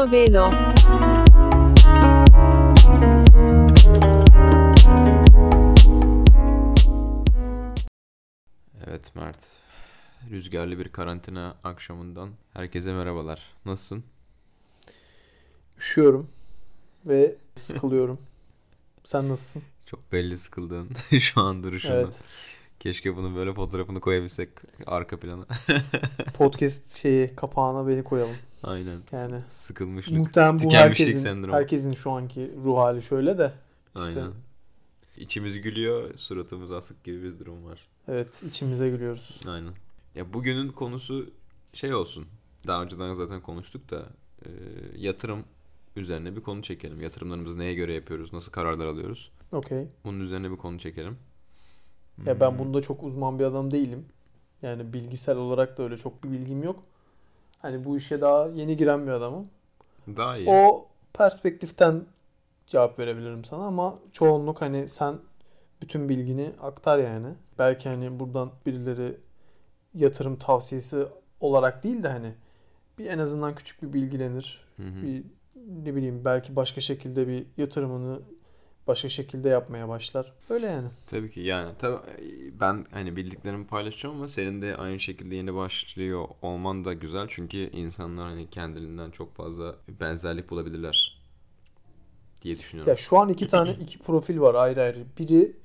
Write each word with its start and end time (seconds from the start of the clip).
Al 0.00 0.06
Portobello 0.06 0.50
Evet 8.86 9.16
Mert. 9.16 9.46
Rüzgarlı 10.30 10.78
bir 10.78 10.88
karantina 10.88 11.56
akşamından 11.64 12.30
herkese 12.52 12.92
merhabalar. 12.92 13.42
Nasılsın? 13.66 14.04
Üşüyorum 15.78 16.28
ve 17.08 17.36
sıkılıyorum. 17.54 18.18
Sen 19.04 19.28
nasılsın? 19.28 19.62
Çok 19.86 20.12
belli 20.12 20.36
sıkıldığın 20.36 20.90
şu 21.18 21.40
an 21.40 21.64
duruşundan. 21.64 22.04
Evet. 22.04 22.24
Keşke 22.78 23.16
bunun 23.16 23.36
böyle 23.36 23.54
fotoğrafını 23.54 24.00
koyabilsek 24.00 24.48
arka 24.86 25.20
plana. 25.20 25.46
Podcast 26.34 26.92
şeyi 26.92 27.36
kapağına 27.36 27.88
beni 27.88 28.04
koyalım. 28.04 28.36
Aynen. 28.62 29.00
Yani 29.12 29.40
Sıkılmışlık. 29.48 30.18
Muhtemelen 30.18 30.58
bu 30.64 30.72
herkesin, 30.72 31.18
sendromu. 31.18 31.54
herkesin 31.54 31.92
şu 31.92 32.10
anki 32.10 32.50
ruh 32.64 32.76
hali 32.78 33.02
şöyle 33.02 33.38
de. 33.38 33.52
işte 33.96 34.20
Aynen. 34.20 34.32
İçimiz 35.16 35.60
gülüyor, 35.62 36.16
suratımız 36.18 36.72
asık 36.72 37.04
gibi 37.04 37.22
bir 37.22 37.38
durum 37.38 37.64
var. 37.64 37.88
evet 38.08 38.42
içimize 38.42 38.90
gülüyoruz. 38.90 39.40
Aynen. 39.48 39.72
Ya 40.14 40.32
bugünün 40.32 40.68
konusu 40.68 41.30
şey 41.72 41.94
olsun. 41.94 42.26
Daha 42.66 42.82
önceden 42.82 43.14
zaten 43.14 43.40
konuştuk 43.40 43.90
da 43.90 44.06
e, 44.44 44.48
yatırım 44.96 45.44
üzerine 45.96 46.36
bir 46.36 46.40
konu 46.40 46.62
çekelim. 46.62 47.00
Yatırımlarımızı 47.00 47.58
neye 47.58 47.74
göre 47.74 47.92
yapıyoruz, 47.94 48.32
nasıl 48.32 48.52
kararlar 48.52 48.86
alıyoruz? 48.86 49.30
Okey. 49.52 49.88
Bunun 50.04 50.20
üzerine 50.20 50.50
bir 50.50 50.56
konu 50.56 50.78
çekelim. 50.78 51.16
Ya 52.26 52.32
Hmm. 52.34 52.40
ben 52.40 52.58
bunda 52.58 52.82
çok 52.82 53.02
uzman 53.02 53.38
bir 53.38 53.44
adam 53.44 53.70
değilim. 53.70 54.04
Yani 54.62 54.92
bilgisel 54.92 55.36
olarak 55.36 55.78
da 55.78 55.82
öyle 55.82 55.98
çok 55.98 56.24
bir 56.24 56.30
bilgim 56.30 56.62
yok. 56.62 56.82
Hani 57.62 57.84
bu 57.84 57.96
işe 57.96 58.20
daha 58.20 58.46
yeni 58.46 58.76
giren 58.76 59.06
bir 59.06 59.12
adamım. 59.12 59.50
Daha 60.06 60.36
iyi. 60.36 60.50
O 60.50 60.86
perspektiften 61.12 62.04
cevap 62.66 62.98
verebilirim 62.98 63.44
sana 63.44 63.64
ama 63.64 63.98
çoğunluk 64.12 64.62
hani 64.62 64.88
sen 64.88 65.14
bütün 65.82 66.08
bilgini 66.08 66.52
aktar 66.62 66.98
yani. 66.98 67.28
Belki 67.58 67.88
hani 67.88 68.20
buradan 68.20 68.50
birileri 68.66 69.16
yatırım 69.94 70.36
tavsiyesi 70.36 71.06
olarak 71.40 71.84
değil 71.84 72.02
de 72.02 72.08
hani 72.08 72.32
bir 72.98 73.06
en 73.06 73.18
azından 73.18 73.54
küçük 73.54 73.82
bir 73.82 73.92
bilgilenir. 73.92 74.64
Hı 74.76 74.82
hı. 74.82 75.02
Bir 75.02 75.24
ne 75.84 75.94
bileyim 75.94 76.24
belki 76.24 76.56
başka 76.56 76.80
şekilde 76.80 77.28
bir 77.28 77.46
yatırımını 77.56 78.20
başka 78.86 79.08
şekilde 79.08 79.48
yapmaya 79.48 79.88
başlar. 79.88 80.32
Öyle 80.50 80.66
yani. 80.66 80.88
Tabii 81.06 81.30
ki 81.30 81.40
yani 81.40 81.72
tabii 81.78 81.96
ben 82.60 82.86
hani 82.90 83.16
bildiklerimi 83.16 83.66
paylaşacağım 83.66 84.16
ama 84.16 84.28
senin 84.28 84.62
de 84.62 84.76
aynı 84.76 85.00
şekilde 85.00 85.36
yeni 85.36 85.54
başlıyor 85.54 86.28
olman 86.42 86.84
da 86.84 86.92
güzel 86.92 87.26
çünkü 87.28 87.56
insanlar 87.58 88.28
hani 88.28 88.50
kendiliğinden 88.50 89.10
çok 89.10 89.34
fazla 89.34 89.74
benzerlik 89.88 90.50
bulabilirler 90.50 91.20
diye 92.42 92.58
düşünüyorum. 92.58 92.90
Ya 92.90 92.96
şu 92.96 93.18
an 93.18 93.28
iki 93.28 93.46
tane 93.48 93.72
iki 93.80 93.98
profil 93.98 94.40
var 94.40 94.54
ayrı 94.54 94.82
ayrı. 94.82 95.04
Biri 95.18 95.56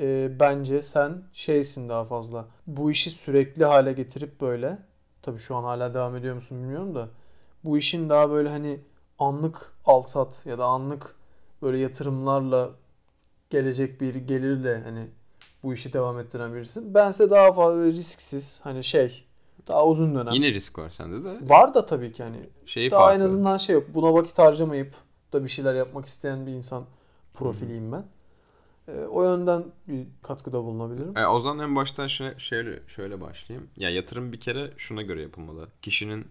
e, 0.00 0.40
bence 0.40 0.82
sen 0.82 1.22
şeysin 1.32 1.88
daha 1.88 2.04
fazla. 2.04 2.48
Bu 2.66 2.90
işi 2.90 3.10
sürekli 3.10 3.64
hale 3.64 3.92
getirip 3.92 4.40
böyle 4.40 4.78
tabii 5.22 5.38
şu 5.38 5.56
an 5.56 5.64
hala 5.64 5.94
devam 5.94 6.16
ediyor 6.16 6.34
musun 6.34 6.58
bilmiyorum 6.62 6.94
da 6.94 7.08
bu 7.64 7.78
işin 7.78 8.08
daha 8.08 8.30
böyle 8.30 8.48
hani 8.48 8.80
anlık 9.18 9.72
alsat 9.84 10.42
ya 10.46 10.58
da 10.58 10.64
anlık 10.64 11.16
böyle 11.64 11.78
yatırımlarla 11.78 12.70
gelecek 13.50 14.00
bir 14.00 14.14
gelirle 14.14 14.82
hani 14.84 15.06
bu 15.62 15.74
işi 15.74 15.92
devam 15.92 16.18
ettiren 16.18 16.54
birisi. 16.54 16.94
Bense 16.94 17.30
daha 17.30 17.52
fazla 17.52 17.84
risksiz 17.84 18.60
hani 18.64 18.84
şey 18.84 19.24
daha 19.68 19.86
uzun 19.86 20.14
dönem. 20.14 20.32
Yine 20.32 20.52
risk 20.52 20.78
var 20.78 20.90
sende 20.90 21.24
de. 21.24 21.48
Var 21.48 21.74
da 21.74 21.86
tabii 21.86 22.12
ki 22.12 22.22
hani 22.22 22.36
Şeyi 22.66 22.90
daha 22.90 23.00
farklı. 23.00 23.20
en 23.20 23.24
azından 23.24 23.56
şey 23.56 23.74
yok. 23.74 23.84
Buna 23.94 24.14
vakit 24.14 24.38
harcamayıp 24.38 24.94
da 25.32 25.44
bir 25.44 25.48
şeyler 25.48 25.74
yapmak 25.74 26.06
isteyen 26.06 26.46
bir 26.46 26.52
insan 26.52 26.84
profiliyim 27.34 27.92
ben. 27.92 28.04
Ee, 28.88 28.92
o 28.92 29.22
yönden 29.24 29.64
bir 29.88 30.06
katkıda 30.22 30.64
bulunabilirim. 30.64 31.18
E, 31.18 31.26
o 31.26 31.40
zaman 31.40 31.68
en 31.68 31.76
baştan 31.76 32.06
şöyle, 32.06 32.38
şöyle, 32.38 32.80
şöyle 32.88 33.20
başlayayım. 33.20 33.68
Ya 33.76 33.90
yatırım 33.90 34.32
bir 34.32 34.40
kere 34.40 34.70
şuna 34.76 35.02
göre 35.02 35.22
yapılmalı. 35.22 35.68
Kişinin 35.82 36.26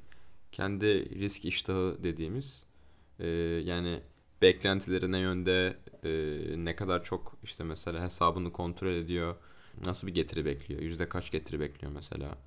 kendi 0.52 1.20
risk 1.20 1.46
iştahı 1.46 1.98
dediğimiz 2.04 2.66
e, 3.20 3.28
yani 3.66 4.00
beklentileri 4.44 5.14
ne 5.14 5.20
yönde 5.20 5.78
e, 6.04 6.12
ne 6.66 6.76
kadar 6.78 7.04
çok 7.04 7.38
işte 7.44 7.64
mesela 7.64 8.04
hesabını 8.04 8.54
kontrol 8.54 8.92
ediyor. 8.94 9.36
Nasıl 9.86 10.08
bir 10.08 10.14
getiri 10.16 10.46
bekliyor? 10.46 10.82
Yüzde 10.82 11.10
kaç 11.10 11.32
getiri 11.32 11.60
bekliyor 11.60 11.94
mesela? 11.94 12.38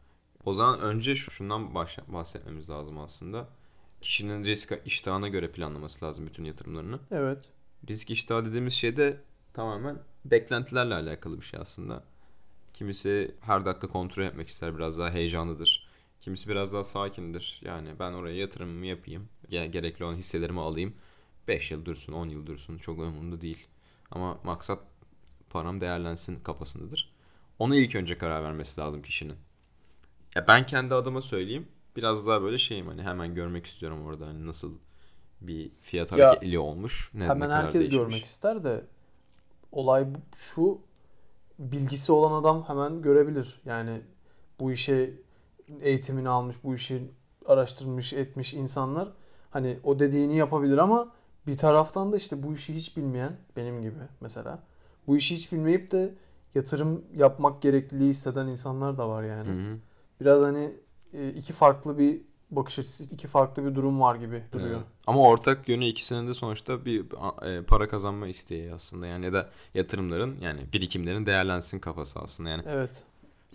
O 0.44 0.54
zaman 0.54 0.80
önce 0.80 1.16
şu- 1.16 1.30
şundan 1.30 1.74
bahsetmemiz 2.08 2.70
lazım 2.70 2.98
aslında. 2.98 3.48
Kişinin 4.02 4.44
risk 4.44 4.72
iştahına 4.86 5.28
göre 5.28 5.52
planlaması 5.52 6.04
lazım 6.04 6.26
bütün 6.26 6.44
yatırımlarını. 6.44 7.00
Evet. 7.10 7.48
Risk 7.88 8.10
iştahı 8.10 8.46
dediğimiz 8.46 8.74
şey 8.74 8.96
de 8.96 9.20
tamamen 9.54 9.98
beklentilerle 10.24 10.94
alakalı 10.94 11.40
bir 11.40 11.46
şey 11.46 11.60
aslında. 11.60 12.04
Kimisi 12.74 13.34
her 13.40 13.64
dakika 13.64 13.88
kontrol 13.88 14.24
etmek 14.24 14.48
ister, 14.48 14.76
biraz 14.76 14.98
daha 14.98 15.10
heyecanlıdır. 15.10 15.88
Kimisi 16.20 16.48
biraz 16.48 16.72
daha 16.72 16.84
sakindir. 16.84 17.60
Yani 17.64 17.88
ben 17.98 18.12
oraya 18.12 18.36
yatırımımı 18.36 18.86
yapayım, 18.86 19.28
ge- 19.50 19.66
gerekli 19.66 20.04
olan 20.04 20.16
hisselerimi 20.16 20.60
alayım. 20.60 20.94
5 21.48 21.70
yıl 21.70 21.84
dursun, 21.84 22.12
10 22.12 22.26
yıl 22.28 22.46
dursun 22.46 22.78
çok 22.78 22.98
umurumda 22.98 23.40
değil. 23.40 23.66
Ama 24.10 24.38
maksat 24.44 24.78
param 25.50 25.80
değerlensin 25.80 26.40
kafasındadır. 26.40 27.12
Ona 27.58 27.76
ilk 27.76 27.94
önce 27.94 28.18
karar 28.18 28.44
vermesi 28.44 28.80
lazım 28.80 29.02
kişinin. 29.02 29.36
Ya 30.34 30.46
ben 30.48 30.66
kendi 30.66 30.94
adıma 30.94 31.22
söyleyeyim. 31.22 31.68
Biraz 31.96 32.26
daha 32.26 32.42
böyle 32.42 32.58
şeyim 32.58 32.86
hani 32.86 33.02
hemen 33.02 33.34
görmek 33.34 33.66
istiyorum 33.66 34.06
orada 34.06 34.26
hani 34.26 34.46
nasıl 34.46 34.74
bir 35.40 35.70
fiyat 35.80 36.12
Ya, 36.16 36.28
hareketli 36.28 36.58
olmuş. 36.58 37.10
Ne, 37.14 37.24
Hemen 37.24 37.50
herkes 37.50 37.74
değişmiş. 37.74 37.96
görmek 37.98 38.24
ister 38.24 38.64
de 38.64 38.84
olay 39.72 40.06
şu 40.36 40.80
bilgisi 41.58 42.12
olan 42.12 42.40
adam 42.42 42.64
hemen 42.68 43.02
görebilir. 43.02 43.60
Yani 43.64 44.00
bu 44.60 44.72
işe 44.72 45.14
eğitimini 45.80 46.28
almış, 46.28 46.56
bu 46.64 46.74
işi 46.74 47.10
araştırmış, 47.46 48.12
etmiş 48.12 48.54
insanlar 48.54 49.08
hani 49.50 49.78
o 49.84 49.98
dediğini 49.98 50.36
yapabilir 50.36 50.78
ama 50.78 51.12
bir 51.46 51.56
taraftan 51.56 52.12
da 52.12 52.16
işte 52.16 52.42
bu 52.42 52.54
işi 52.54 52.74
hiç 52.74 52.96
bilmeyen 52.96 53.32
benim 53.56 53.82
gibi 53.82 53.98
mesela 54.20 54.58
bu 55.06 55.16
işi 55.16 55.34
hiç 55.34 55.52
bilmeyip 55.52 55.90
de 55.90 56.14
yatırım 56.54 57.04
yapmak 57.16 57.62
gerekliliği 57.62 58.10
hisseden 58.10 58.46
insanlar 58.46 58.98
da 58.98 59.08
var 59.08 59.22
yani. 59.22 59.48
Hı 59.48 59.52
hı. 59.72 59.76
Biraz 60.20 60.42
hani 60.42 60.72
e, 61.12 61.28
iki 61.28 61.52
farklı 61.52 61.98
bir 61.98 62.20
bakış 62.50 62.78
açısı, 62.78 63.04
iki 63.04 63.28
farklı 63.28 63.64
bir 63.66 63.74
durum 63.74 64.00
var 64.00 64.14
gibi 64.14 64.42
duruyor. 64.52 64.76
Evet. 64.76 64.86
Ama 65.06 65.20
ortak 65.22 65.68
yönü 65.68 65.84
ikisinin 65.84 66.28
de 66.28 66.34
sonuçta 66.34 66.84
bir 66.84 67.04
e, 67.46 67.62
para 67.62 67.88
kazanma 67.88 68.26
isteği 68.26 68.72
aslında 68.74 69.06
yani 69.06 69.24
ya 69.24 69.32
da 69.32 69.50
yatırımların 69.74 70.36
yani 70.40 70.60
birikimlerin 70.72 71.26
değerlensin 71.26 71.78
kafası 71.78 72.20
aslında 72.20 72.50
yani. 72.50 72.62
Evet. 72.68 73.04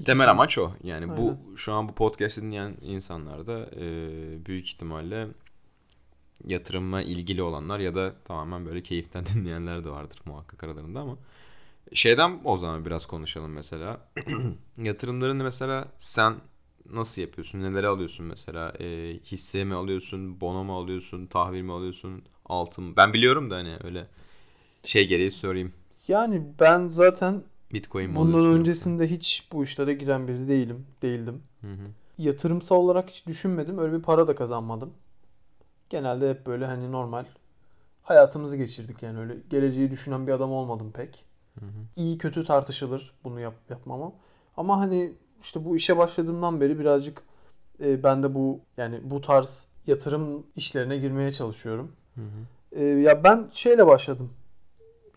Temel 0.05 0.15
İkisi- 0.19 0.29
amaç 0.29 0.57
o. 0.57 0.71
Yani 0.83 1.09
bu 1.09 1.21
Aynen. 1.21 1.55
şu 1.55 1.73
an 1.73 1.89
bu 1.89 1.93
podcast'i 1.93 2.41
dinleyen 2.41 2.73
insanlar 2.81 3.45
da 3.45 3.59
e, 3.75 3.85
büyük 4.45 4.67
ihtimalle 4.67 5.27
yatırıma 6.47 7.01
ilgili 7.01 7.43
olanlar 7.43 7.79
ya 7.79 7.95
da 7.95 8.15
tamamen 8.25 8.65
böyle 8.65 8.83
keyiften 8.83 9.25
dinleyenler 9.33 9.83
de 9.83 9.89
vardır 9.89 10.19
muhakkak 10.25 10.63
aralarında 10.63 10.99
ama 10.99 11.17
şeyden 11.93 12.39
o 12.43 12.57
zaman 12.57 12.85
biraz 12.85 13.05
konuşalım 13.05 13.51
mesela. 13.51 14.01
Yatırımlarını 14.77 15.43
mesela 15.43 15.87
sen 15.97 16.35
nasıl 16.91 17.21
yapıyorsun? 17.21 17.61
Neleri 17.63 17.87
alıyorsun 17.87 18.25
mesela? 18.25 18.73
E, 18.79 19.13
hisse 19.25 19.63
mi 19.63 19.75
alıyorsun? 19.75 20.41
Bono 20.41 20.63
mu 20.63 20.77
alıyorsun? 20.77 21.25
Tahvil 21.27 21.61
mi 21.61 21.71
alıyorsun? 21.73 22.23
Altın 22.45 22.83
mı? 22.83 22.93
Ben 22.97 23.13
biliyorum 23.13 23.51
da 23.51 23.55
hani 23.55 23.77
öyle 23.83 24.07
şey 24.83 25.07
gereği 25.07 25.31
sorayım. 25.31 25.73
Yani 26.07 26.43
ben 26.59 26.87
zaten 26.87 27.43
Bitcoin 27.73 28.15
bundan 28.15 28.31
yoksa? 28.31 28.51
öncesinde 28.59 29.07
hiç 29.11 29.47
bu 29.51 29.63
işlere 29.63 29.93
giren 29.93 30.27
biri 30.27 30.47
değilim, 30.47 30.87
değildim. 31.01 31.43
Hı 31.61 31.67
hı. 31.67 31.87
Yatırımsal 32.17 32.75
olarak 32.75 33.09
hiç 33.09 33.27
düşünmedim. 33.27 33.77
Öyle 33.79 33.97
bir 33.97 34.01
para 34.03 34.27
da 34.27 34.35
kazanmadım. 34.35 34.93
Genelde 35.91 36.29
hep 36.29 36.45
böyle 36.45 36.65
hani 36.65 36.91
normal 36.91 37.25
hayatımızı 38.01 38.57
geçirdik 38.57 39.03
yani 39.03 39.19
öyle 39.19 39.37
geleceği 39.49 39.91
düşünen 39.91 40.27
bir 40.27 40.31
adam 40.31 40.51
olmadım 40.51 40.91
pek. 40.91 41.25
Hı 41.59 41.65
hı. 41.65 41.69
İyi 41.95 42.17
kötü 42.17 42.43
tartışılır 42.43 43.13
bunu 43.23 43.39
yap 43.39 43.53
yapmamam. 43.69 44.13
Ama 44.57 44.79
hani 44.79 45.13
işte 45.41 45.65
bu 45.65 45.75
işe 45.75 45.97
başladığımdan 45.97 46.61
beri 46.61 46.79
birazcık 46.79 47.23
e, 47.83 48.03
ben 48.03 48.23
de 48.23 48.35
bu 48.35 48.59
yani 48.77 48.99
bu 49.03 49.21
tarz 49.21 49.67
yatırım 49.87 50.47
işlerine 50.55 50.97
girmeye 50.97 51.31
çalışıyorum. 51.31 51.91
Hı 52.15 52.21
hı. 52.21 52.79
E, 52.79 52.83
ya 52.83 53.23
ben 53.23 53.49
şeyle 53.51 53.87
başladım. 53.87 54.33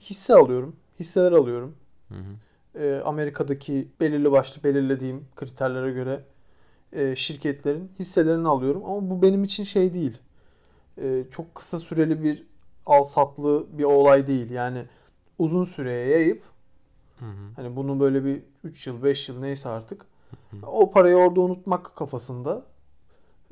Hisse 0.00 0.34
alıyorum. 0.34 0.76
Hisseler 1.00 1.32
alıyorum. 1.32 1.76
Hı 2.08 2.14
hı. 2.14 2.84
e, 2.84 3.02
Amerika'daki 3.02 3.88
belirli 4.00 4.32
başlı 4.32 4.62
belirlediğim 4.64 5.26
kriterlere 5.36 5.92
göre 5.92 6.24
e, 6.92 7.16
şirketlerin 7.16 7.92
hisselerini 7.98 8.48
alıyorum. 8.48 8.84
Ama 8.84 9.10
bu 9.10 9.22
benim 9.22 9.44
için 9.44 9.64
şey 9.64 9.94
değil. 9.94 10.18
E, 10.98 11.24
çok 11.30 11.54
kısa 11.54 11.78
süreli 11.78 12.22
bir 12.24 12.46
al 12.86 13.02
satlı 13.02 13.66
bir 13.78 13.84
olay 13.84 14.26
değil. 14.26 14.50
Yani 14.50 14.84
uzun 15.38 15.64
süreye 15.64 16.08
yayıp 16.08 16.42
Hı 17.18 17.24
hı. 17.24 17.52
hani 17.56 17.76
bunu 17.76 18.00
böyle 18.00 18.24
bir 18.24 18.42
3 18.64 18.86
yıl 18.86 19.02
5 19.02 19.28
yıl 19.28 19.40
neyse 19.40 19.68
artık 19.68 20.06
o 20.66 20.90
parayı 20.90 21.16
orada 21.16 21.40
unutmak 21.40 21.96
kafasında 21.96 22.62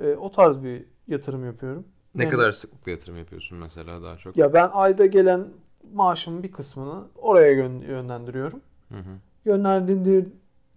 e, 0.03 0.13
o 0.15 0.31
tarz 0.31 0.63
bir 0.63 0.85
yatırım 1.09 1.47
yapıyorum. 1.47 1.85
Ne 2.15 2.23
Yani- 2.23 2.31
kadar 2.33 2.53
sıklıkla 2.53 2.91
yatırım 2.93 3.17
yapıyorsun 3.19 3.59
mesela 3.59 4.03
daha 4.03 4.17
çok? 4.17 4.37
Ya 4.37 4.53
ben 4.55 4.71
ayda 4.73 5.07
gelen 5.07 5.49
maaşımın 5.95 6.43
bir 6.43 6.53
kısmını 6.53 7.05
oraya 7.17 7.53
yön- 7.53 7.81
yönlendiriyorum. 7.81 8.61
Hı 8.89 8.99
hı. 8.99 9.19
Yönlendirdiği 9.45 10.29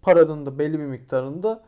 paranın 0.01 0.45
da 0.45 0.59
belli 0.59 0.79
bir 0.79 0.85
miktarında 0.85 1.63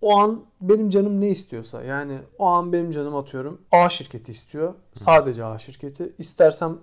o 0.00 0.18
an 0.18 0.44
benim 0.60 0.90
canım 0.90 1.20
ne 1.20 1.28
istiyorsa 1.28 1.82
yani 1.82 2.18
o 2.38 2.46
an 2.46 2.72
benim 2.72 2.90
canım 2.90 3.16
atıyorum 3.16 3.60
A 3.72 3.88
şirketi 3.88 4.30
istiyor. 4.30 4.74
Sadece 4.94 5.44
A 5.44 5.58
şirketi. 5.58 6.12
İstersem 6.18 6.78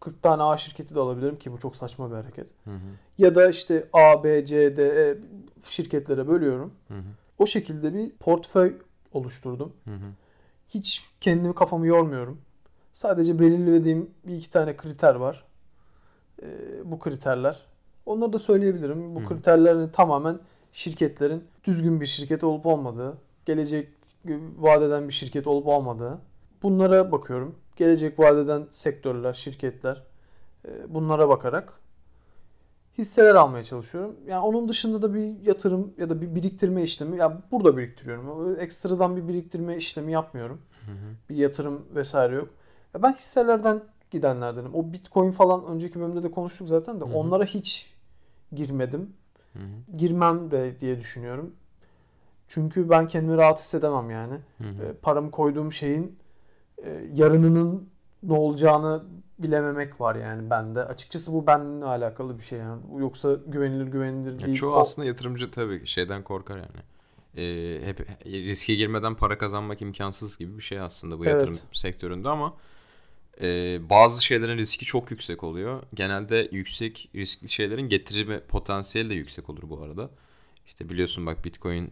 40 0.00 0.22
tane 0.22 0.42
A 0.42 0.56
şirketi 0.56 0.94
de 0.94 1.00
alabilirim 1.00 1.38
ki 1.38 1.52
bu 1.52 1.58
çok 1.58 1.76
saçma 1.76 2.10
bir 2.10 2.14
hareket. 2.14 2.48
Hı 2.64 2.70
hı. 2.70 2.78
Ya 3.18 3.34
da 3.34 3.48
işte 3.48 3.88
A, 3.92 4.24
B, 4.24 4.44
C, 4.44 4.76
D, 4.76 4.84
E 4.84 5.18
şirketlere 5.64 6.28
bölüyorum. 6.28 6.72
Hı 6.88 6.94
hı. 6.94 7.02
O 7.38 7.46
şekilde 7.46 7.94
bir 7.94 8.10
portföy 8.10 8.76
oluşturdum. 9.12 9.72
Hı 9.84 9.94
hı. 9.94 10.10
Hiç 10.68 11.06
kendimi 11.20 11.54
kafamı 11.54 11.86
yormuyorum. 11.86 12.40
Sadece 12.92 13.38
belirlediğim 13.38 14.10
bir 14.26 14.34
iki 14.34 14.50
tane 14.50 14.76
kriter 14.76 15.14
var. 15.14 15.44
Ee, 16.42 16.46
bu 16.84 16.98
kriterler. 16.98 17.66
Onları 18.06 18.32
da 18.32 18.38
söyleyebilirim. 18.38 19.14
Bu 19.14 19.20
Hı. 19.20 19.24
kriterlerin 19.24 19.88
tamamen 19.88 20.38
şirketlerin 20.72 21.44
düzgün 21.64 22.00
bir 22.00 22.06
şirket 22.06 22.44
olup 22.44 22.66
olmadığı, 22.66 23.18
gelecek 23.44 23.88
vadeden 24.58 25.08
bir 25.08 25.12
şirket 25.12 25.46
olup 25.46 25.66
olmadığı. 25.66 26.18
Bunlara 26.62 27.12
bakıyorum. 27.12 27.54
Gelecek 27.76 28.18
vadeden 28.18 28.66
sektörler, 28.70 29.32
şirketler. 29.32 30.02
e, 30.64 30.94
Bunlara 30.94 31.28
bakarak 31.28 31.72
hisseler 32.98 33.34
almaya 33.34 33.64
çalışıyorum. 33.64 34.16
Yani 34.28 34.44
onun 34.44 34.68
dışında 34.68 35.02
da 35.02 35.14
bir 35.14 35.40
yatırım 35.46 35.92
ya 35.98 36.10
da 36.10 36.20
bir 36.20 36.34
biriktirme 36.34 36.82
işlemi 36.82 37.16
ya 37.18 37.42
burada 37.50 37.76
biriktiriyorum. 37.76 38.56
Ekstradan 38.60 39.16
bir 39.16 39.28
biriktirme 39.28 39.76
işlemi 39.76 40.12
yapmıyorum. 40.12 40.60
Hı 40.86 40.92
hı. 40.92 40.96
Bir 41.30 41.36
yatırım 41.36 41.86
vesaire 41.94 42.34
yok. 42.34 42.48
Ya 42.94 43.02
ben 43.02 43.12
hisselerden 43.12 43.82
gidenlerdenim. 44.10 44.74
O 44.74 44.92
Bitcoin 44.92 45.30
falan 45.30 45.66
önceki 45.66 46.00
bölümde 46.00 46.22
de 46.22 46.30
konuştuk 46.30 46.68
zaten 46.68 47.00
de 47.00 47.04
Hı 47.04 47.08
hı. 47.08 47.14
onlara 47.14 47.44
hiç 47.44 47.94
girmedim. 48.52 49.12
Hı 49.52 49.58
hı. 49.58 49.96
Girmem 49.96 50.50
de 50.50 50.80
diye 50.80 51.00
düşünüyorum. 51.00 51.52
Çünkü 52.48 52.90
ben 52.90 53.08
kendimi 53.08 53.36
rahat 53.36 53.58
hissedemem 53.58 54.10
yani. 54.10 54.34
Hı 54.58 54.64
hı. 54.64 54.82
E, 54.84 54.92
paramı 55.02 55.30
koyduğum 55.30 55.72
şeyin 55.72 56.18
e, 56.84 57.04
yarınının 57.14 57.88
ne 58.22 58.32
olacağını 58.32 59.04
bilememek 59.38 60.00
var 60.00 60.14
yani 60.14 60.50
bende. 60.50 60.84
Açıkçası 60.84 61.32
bu 61.32 61.46
benimle 61.46 61.84
alakalı 61.84 62.38
bir 62.38 62.42
şey 62.42 62.58
yani. 62.58 62.82
Yoksa 62.98 63.36
güvenilir 63.46 63.86
güvenilir 63.86 64.40
Ya 64.40 64.46
değil. 64.46 64.56
çoğu 64.56 64.74
O- 64.74 64.78
aslında 64.80 65.08
yatırımcı 65.08 65.50
tabii 65.50 65.86
şeyden 65.86 66.22
korkar 66.24 66.56
yani. 66.56 66.80
Ee, 67.36 67.86
hep 67.86 68.06
riske 68.26 68.74
girmeden 68.74 69.14
para 69.14 69.38
kazanmak 69.38 69.82
imkansız 69.82 70.38
gibi 70.38 70.56
bir 70.58 70.62
şey 70.62 70.80
aslında 70.80 71.18
bu 71.18 71.26
Evet. 71.26 71.34
yatırım 71.34 71.58
sektöründe 71.72 72.28
ama 72.28 72.54
e, 73.40 73.78
bazı 73.90 74.24
şeylerin 74.24 74.58
riski 74.58 74.84
çok 74.84 75.10
yüksek 75.10 75.44
oluyor. 75.44 75.82
Genelde 75.94 76.48
yüksek 76.52 77.10
riskli 77.14 77.48
şeylerin 77.48 77.88
getirme 77.88 78.40
potansiyeli 78.40 79.10
de 79.10 79.14
yüksek 79.14 79.50
olur 79.50 79.62
bu 79.62 79.82
arada. 79.82 80.10
İşte 80.66 80.88
biliyorsun 80.88 81.26
bak 81.26 81.44
Bitcoin 81.44 81.90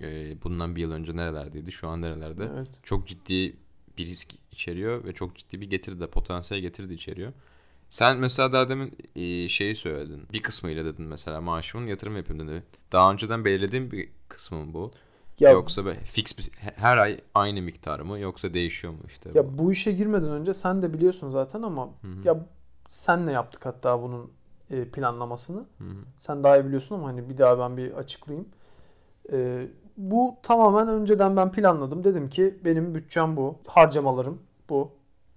e, 0.00 0.34
bundan 0.44 0.76
bir 0.76 0.80
yıl 0.80 0.92
önce 0.92 1.16
nerelerdeydi, 1.16 1.72
şu 1.72 1.88
an 1.88 2.02
nerelerde. 2.02 2.50
Evet. 2.54 2.68
Çok 2.82 3.08
ciddi 3.08 3.56
bir 3.98 4.06
risk 4.06 4.34
içeriyor 4.52 5.04
ve 5.04 5.12
çok 5.12 5.36
ciddi 5.36 5.60
bir 5.60 5.70
getiri 5.70 6.00
de 6.00 6.06
potansiyel 6.06 6.62
getiri 6.62 6.88
de 6.88 6.94
içeriyor. 6.94 7.32
Sen 7.88 8.18
mesela 8.18 8.52
daha 8.52 8.68
demin 8.68 8.96
e, 9.16 9.48
şeyi 9.48 9.76
söyledin. 9.76 10.22
Bir 10.32 10.42
kısmıyla 10.42 10.84
dedin 10.84 11.04
mesela 11.04 11.40
maaşımın 11.40 11.86
yatırım 11.86 12.16
yapıyorum 12.16 12.48
dedin. 12.48 12.62
Daha 12.92 13.12
önceden 13.12 13.44
belirlediğin 13.44 13.90
bir 13.90 14.08
kısmı 14.28 14.66
mı 14.66 14.74
bu? 14.74 14.92
Ya, 15.40 15.50
Yoksa 15.50 15.86
be, 15.86 15.94
fix 15.94 16.38
bir, 16.38 16.50
her 16.58 16.98
ay 16.98 17.20
aynı 17.34 17.62
miktar 17.62 18.00
mı 18.00 18.18
yoksa 18.18 18.54
değişiyor 18.54 18.92
mu 18.92 19.00
işte? 19.08 19.32
bu? 19.32 19.36
ya 19.36 19.58
bu 19.58 19.72
işe 19.72 19.92
girmeden 19.92 20.30
önce 20.30 20.54
sen 20.54 20.82
de 20.82 20.92
biliyorsun 20.92 21.30
zaten 21.30 21.62
ama 21.62 21.86
Hı 21.86 22.08
hı. 22.08 22.28
ya 22.28 22.46
senle 22.88 23.32
yaptık 23.32 23.66
hatta 23.66 24.02
bunun 24.02 24.30
e, 24.70 24.84
planlamasını. 24.84 25.58
Hı 25.58 25.84
hı. 25.84 25.94
Sen 26.18 26.44
daha 26.44 26.58
iyi 26.58 26.66
biliyorsun 26.66 26.94
ama 26.94 27.08
hani 27.08 27.28
bir 27.28 27.38
daha 27.38 27.58
ben 27.58 27.76
bir 27.76 27.92
açıklayayım. 27.92 28.48
Ee, 29.32 29.66
bu 29.96 30.36
tamamen 30.42 30.88
önceden 30.88 31.36
ben 31.36 31.52
planladım. 31.52 32.04
Dedim 32.04 32.28
ki 32.28 32.58
benim 32.64 32.94
bütçem 32.94 33.36
bu. 33.36 33.58
Harcamalarım 33.66 34.42
bu. 34.68 34.92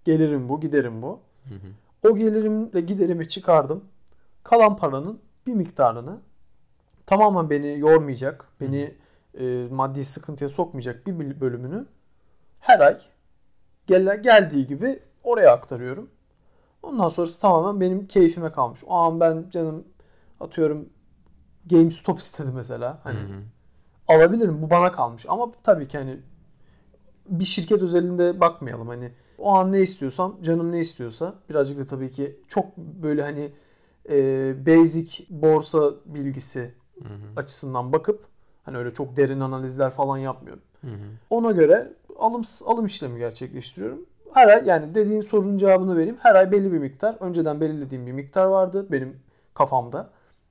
Gelirim 0.05 0.49
bu, 0.49 0.59
giderim 0.61 1.01
bu. 1.01 1.19
Hı 1.47 1.55
hı. 1.55 2.09
O 2.09 2.15
gelirimle 2.15 2.81
giderimi 2.81 3.27
çıkardım. 3.27 3.83
Kalan 4.43 4.75
paranın 4.75 5.19
bir 5.47 5.53
miktarını 5.53 6.17
tamamen 7.05 7.49
beni 7.49 7.79
yormayacak, 7.79 8.47
beni 8.61 8.93
e, 9.39 9.67
maddi 9.71 10.03
sıkıntıya 10.03 10.49
sokmayacak 10.49 11.07
bir 11.07 11.41
bölümünü 11.41 11.85
her 12.59 12.79
ay 12.79 13.01
gel 13.87 14.21
geldiği 14.21 14.67
gibi 14.67 14.99
oraya 15.23 15.51
aktarıyorum. 15.51 16.09
Ondan 16.83 17.09
sonrası 17.09 17.41
tamamen 17.41 17.81
benim 17.81 18.07
keyfime 18.07 18.51
kalmış. 18.51 18.83
O 18.87 18.93
an 18.93 19.19
ben 19.19 19.49
canım 19.49 19.83
atıyorum 20.39 20.89
GameStop 21.65 22.19
istedi 22.19 22.51
mesela. 22.55 22.99
Hani 23.03 23.19
Hı 23.19 23.23
hı. 23.23 23.41
alabilirim 24.07 24.61
bu 24.61 24.69
bana 24.69 24.91
kalmış. 24.91 25.25
Ama 25.29 25.51
tabii 25.63 25.87
ki 25.87 25.97
hani 25.97 26.19
bir 27.29 27.43
şirket 27.43 27.81
özelinde 27.81 28.39
bakmayalım. 28.39 28.87
Hani 28.87 29.11
o 29.37 29.55
an 29.55 29.71
ne 29.71 29.79
istiyorsam, 29.79 30.41
canım 30.41 30.71
ne 30.71 30.79
istiyorsa 30.79 31.35
birazcık 31.49 31.79
da 31.79 31.85
tabii 31.85 32.11
ki 32.11 32.39
çok 32.47 32.77
böyle 32.77 33.21
hani 33.21 33.51
e, 34.09 34.15
basic 34.65 35.25
borsa 35.29 35.91
bilgisi 36.05 36.73
Hı 37.03 37.09
hı. 37.09 37.09
açısından 37.35 37.93
bakıp 37.93 38.32
hani 38.63 38.77
öyle 38.77 38.93
çok 38.93 39.17
derin 39.17 39.39
analizler 39.39 39.91
falan 39.91 40.17
yapmıyorum. 40.17 40.63
Hı 40.81 40.87
hı. 40.87 41.05
Ona 41.29 41.51
göre 41.51 41.93
alım 42.19 42.41
alım 42.65 42.85
işlemi 42.85 43.19
gerçekleştiriyorum. 43.19 44.05
Her 44.33 44.47
ay 44.47 44.65
yani 44.65 44.95
dediğin 44.95 45.21
sorunun 45.21 45.57
cevabını 45.57 45.97
vereyim. 45.97 46.17
Her 46.19 46.35
ay 46.35 46.51
belli 46.51 46.71
bir 46.71 46.77
miktar. 46.77 47.15
Önceden 47.19 47.61
belirlediğim 47.61 48.07
bir 48.07 48.11
miktar 48.11 48.45
vardı 48.45 48.87
benim 48.91 49.19
kafamda. 49.53 50.09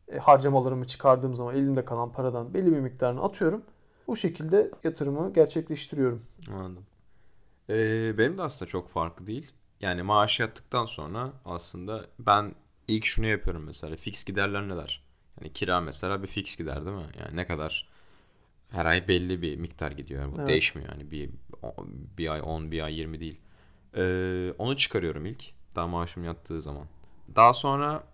E, 0.09 0.19
harcamalarımı 0.19 0.87
çıkardığım 0.87 1.35
zaman 1.35 1.55
elimde 1.55 1.85
kalan 1.85 2.12
paradan 2.12 2.55
belli 2.55 2.73
bir 2.73 2.81
miktarını 2.81 3.23
atıyorum. 3.23 3.62
Bu 4.06 4.17
şekilde 4.17 4.70
yatırımı 4.85 5.32
gerçekleştiriyorum. 5.32 6.23
Anladım. 6.53 6.87
Ee, 7.69 8.19
benim 8.19 8.38
de 8.38 8.43
aslında 8.43 8.69
çok 8.69 8.88
farklı 8.88 9.26
değil. 9.26 9.53
Yani 9.81 10.03
maaş 10.03 10.41
yattıktan 10.41 10.87
sonra 10.87 11.32
aslında 11.44 12.06
ben 12.19 12.55
ilk 12.89 13.05
şunu 13.05 13.27
yapıyorum 13.27 13.65
mesela. 13.65 13.96
Fix 13.96 14.25
giderler 14.25 14.69
neler? 14.69 15.05
Yani 15.41 15.53
kira 15.53 15.81
mesela 15.81 16.22
bir 16.22 16.29
fix 16.29 16.56
gider 16.56 16.87
değil 16.87 16.96
mi? 16.96 17.06
Yani 17.20 17.37
ne 17.37 17.46
kadar 17.46 17.89
her 18.72 18.86
ay 18.86 19.08
belli 19.08 19.43
bir 19.43 19.56
miktar 19.56 19.93
gidiyor. 19.93 20.32
Bu 20.32 20.36
Evet. 20.38 20.48
değişmiyor 20.48 20.88
yani. 20.93 21.10
Bir, 21.10 21.31
bir 22.19 22.29
ay 22.32 22.41
10, 22.44 22.70
bir 22.70 22.82
ay 22.82 22.94
20 22.94 23.20
değil. 23.20 23.41
Ee, 23.96 24.52
onu 24.58 24.76
çıkarıyorum 24.76 25.26
ilk. 25.26 25.44
Daha 25.76 25.86
maaşım 25.86 26.24
yattığı 26.24 26.62
zaman. 26.62 26.86
Daha 27.36 27.52
sonra 27.55 28.05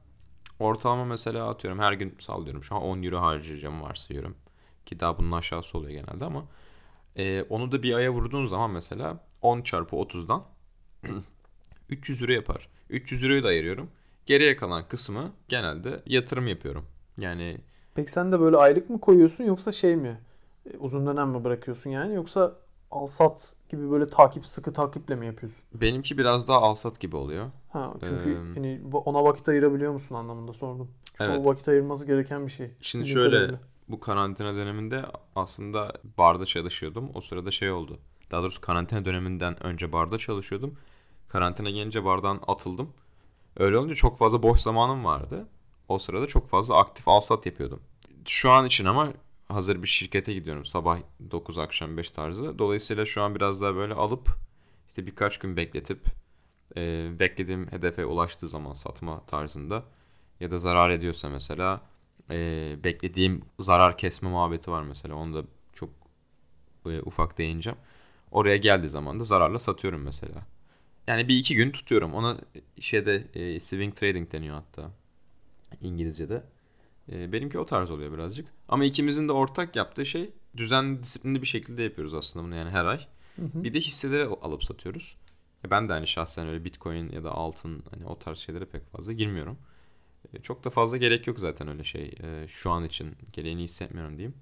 ortalama 0.58 1.04
mesela 1.04 1.48
atıyorum 1.48 1.78
her 1.80 1.92
gün 1.92 2.14
sallıyorum. 2.18 2.62
Şu 2.62 2.74
an 2.76 2.82
10 2.82 3.02
euro 3.02 3.20
harcayacağım 3.20 3.82
varsayıyorum. 3.82 4.36
Ki 4.86 5.00
daha 5.00 5.18
bunun 5.18 5.32
aşağısı 5.32 5.78
oluyor 5.78 5.92
genelde 5.92 6.24
ama 6.24 6.44
ee, 7.16 7.42
onu 7.48 7.72
da 7.72 7.82
bir 7.82 7.94
aya 7.94 8.12
vurduğun 8.12 8.46
zaman 8.46 8.70
mesela 8.70 9.24
10 9.42 9.62
çarpı 9.62 9.96
30'dan 9.96 10.44
300 11.90 12.22
euro 12.22 12.32
yapar. 12.32 12.68
300 12.90 13.22
euroyu 13.22 13.42
da 13.44 13.48
ayırıyorum. 13.48 13.90
Geriye 14.26 14.56
kalan 14.56 14.88
kısmı 14.88 15.32
genelde 15.48 16.02
yatırım 16.06 16.48
yapıyorum. 16.48 16.86
Yani 17.18 17.58
Peki 17.94 18.12
sen 18.12 18.32
de 18.32 18.40
böyle 18.40 18.56
aylık 18.56 18.90
mı 18.90 19.00
koyuyorsun 19.00 19.44
yoksa 19.44 19.72
şey 19.72 19.96
mi? 19.96 20.20
E, 20.75 20.76
Uzun 20.78 21.06
dönem 21.06 21.28
mi 21.30 21.44
bırakıyorsun 21.44 21.90
yani 21.90 22.14
yoksa 22.14 22.56
al 22.90 23.06
sat 23.06 23.54
gibi 23.68 23.90
böyle 23.90 24.06
takip 24.06 24.46
sıkı 24.46 24.72
takiple 24.72 25.16
mi 25.16 25.26
yapıyorsun? 25.26 25.64
benimki 25.75 26.18
biraz 26.18 26.48
daha 26.48 26.58
alsat 26.60 27.00
gibi 27.00 27.16
oluyor. 27.16 27.50
Ha 27.68 27.94
çünkü 28.02 28.28
Eee, 28.30 28.54
hani 28.54 28.80
ona 28.92 29.25
vakit 29.25 29.48
ayırabiliyor 29.48 29.92
musun 29.92 30.14
anlamında 30.14 30.52
sordum. 30.52 30.90
Çünkü 31.14 31.25
Evet. 31.25 31.40
o 31.40 31.44
vakit 31.50 31.68
ayırması 31.68 32.06
gereken 32.06 32.46
bir 32.46 32.52
şey. 32.52 32.70
Şimdi 32.80 33.02
Bildiğim 33.02 33.14
şöyle 33.14 33.37
kadarıyla. 33.37 33.60
bu 33.88 34.00
karantina 34.00 34.54
döneminde 34.54 35.04
aslında 35.37 35.92
barda 36.18 36.46
çalışıyordum. 36.46 37.10
O 37.14 37.20
sırada 37.20 37.50
şey 37.50 37.70
oldu. 37.70 37.98
Daha 38.30 38.42
doğrusu 38.42 38.60
karantina 38.60 39.04
döneminden 39.04 39.62
önce 39.64 39.92
barda 39.92 40.18
çalışıyordum. 40.18 40.78
Karantina 41.28 41.70
gelince 41.70 42.04
bardan 42.04 42.40
atıldım. 42.46 42.94
Öyle 43.56 43.78
olunca 43.78 43.94
çok 43.94 44.18
fazla 44.18 44.42
boş 44.42 44.60
zamanım 44.60 45.04
vardı. 45.04 45.48
O 45.88 45.98
sırada 45.98 46.26
çok 46.26 46.48
fazla 46.48 46.76
aktif 46.76 47.08
alsat 47.08 47.46
yapıyordum. 47.46 47.80
Şu 48.26 48.50
an 48.50 48.66
için 48.66 48.84
ama 48.84 49.08
hazır 49.49 49.83
bir 49.83 49.88
şirkete 49.88 50.35
gidiyorum 50.35 50.64
sabah 50.64 50.99
9 51.31 51.59
akşam 51.59 51.97
5 51.97 52.11
tarzı. 52.11 52.59
Dolayısıyla 52.59 53.05
şu 53.05 53.23
an 53.23 53.35
biraz 53.35 53.61
daha 53.61 53.75
böyle 53.75 53.95
alıp 53.95 54.28
işte 54.88 55.07
birkaç 55.07 55.38
gün 55.38 55.57
bekletip 55.57 56.00
e, 56.76 57.11
beklediğim 57.19 57.73
hedefe 57.73 58.07
ulaştığı 58.07 58.49
zaman 58.49 58.75
satma 58.75 59.26
tarzında 59.26 59.85
ya 60.40 60.50
da 60.50 60.59
zarar 60.59 60.90
ediyorsa 60.90 61.28
mesela 61.28 61.81
e, 62.31 62.76
beklediğim 62.85 63.45
zarar 63.61 63.99
kesme 63.99 64.28
muhabbeti 64.28 64.71
var 64.71 64.83
mesela. 64.83 65.14
Onu 65.14 65.35
da 65.35 65.47
çok 65.75 65.90
e, 66.87 67.00
ufak 67.00 67.38
değineceğim. 67.38 67.78
Oraya 68.31 68.57
geldiği 68.57 68.88
zaman 68.88 69.21
da 69.21 69.25
zararla 69.25 69.59
satıyorum 69.59 70.02
mesela. 70.02 70.47
Yani 71.07 71.28
bir 71.28 71.38
iki 71.38 71.55
gün 71.57 71.71
tutuyorum. 71.71 72.14
Ona 72.14 72.38
şeyde 72.81 73.25
e, 73.35 73.61
swing 73.61 73.97
trading 73.97 74.33
deniyor 74.33 74.55
hatta 74.55 74.90
İngilizce'de. 75.81 76.43
E, 77.12 77.32
benimki 77.32 77.58
o 77.58 77.66
tarz 77.66 77.90
oluyor 77.90 78.12
birazcık. 78.12 78.48
Ama 78.68 78.84
ikimizin 78.84 79.28
de 79.28 79.32
ortak 79.32 79.76
yaptığı 79.76 80.06
şey 80.06 80.30
düzenli, 80.56 81.02
disiplinli 81.02 81.42
bir 81.42 81.46
şekilde 81.46 81.82
yapıyoruz 81.82 82.14
aslında 82.14 82.46
bunu 82.46 82.54
yani 82.54 82.70
her 82.70 82.84
ay. 82.84 82.98
Hı 83.36 83.42
hı. 83.42 83.64
Bir 83.64 83.74
de 83.74 83.80
hisseleri 83.80 84.24
alıp 84.24 84.64
satıyoruz. 84.64 85.16
E, 85.66 85.70
Ben 85.70 85.88
de 85.88 85.92
hani 85.92 86.06
şahsen 86.06 86.48
öyle 86.48 86.64
bitcoin 86.64 87.12
ya 87.12 87.24
da 87.24 87.30
altın 87.30 87.82
hani 87.90 88.06
o 88.06 88.18
tarz 88.18 88.38
şeylere 88.38 88.64
pek 88.64 88.90
fazla 88.92 89.12
girmiyorum. 89.12 89.58
E, 90.34 90.42
Çok 90.42 90.64
da 90.64 90.70
fazla 90.70 90.96
gerek 90.96 91.26
yok 91.26 91.38
zaten 91.40 91.68
öyle 91.68 91.84
şey. 91.84 92.14
E, 92.22 92.48
Şu 92.48 92.70
an 92.70 92.84
için 92.84 93.16
gereğini 93.32 93.62
hissetmiyorum 93.62 94.16
diyeyim. 94.16 94.34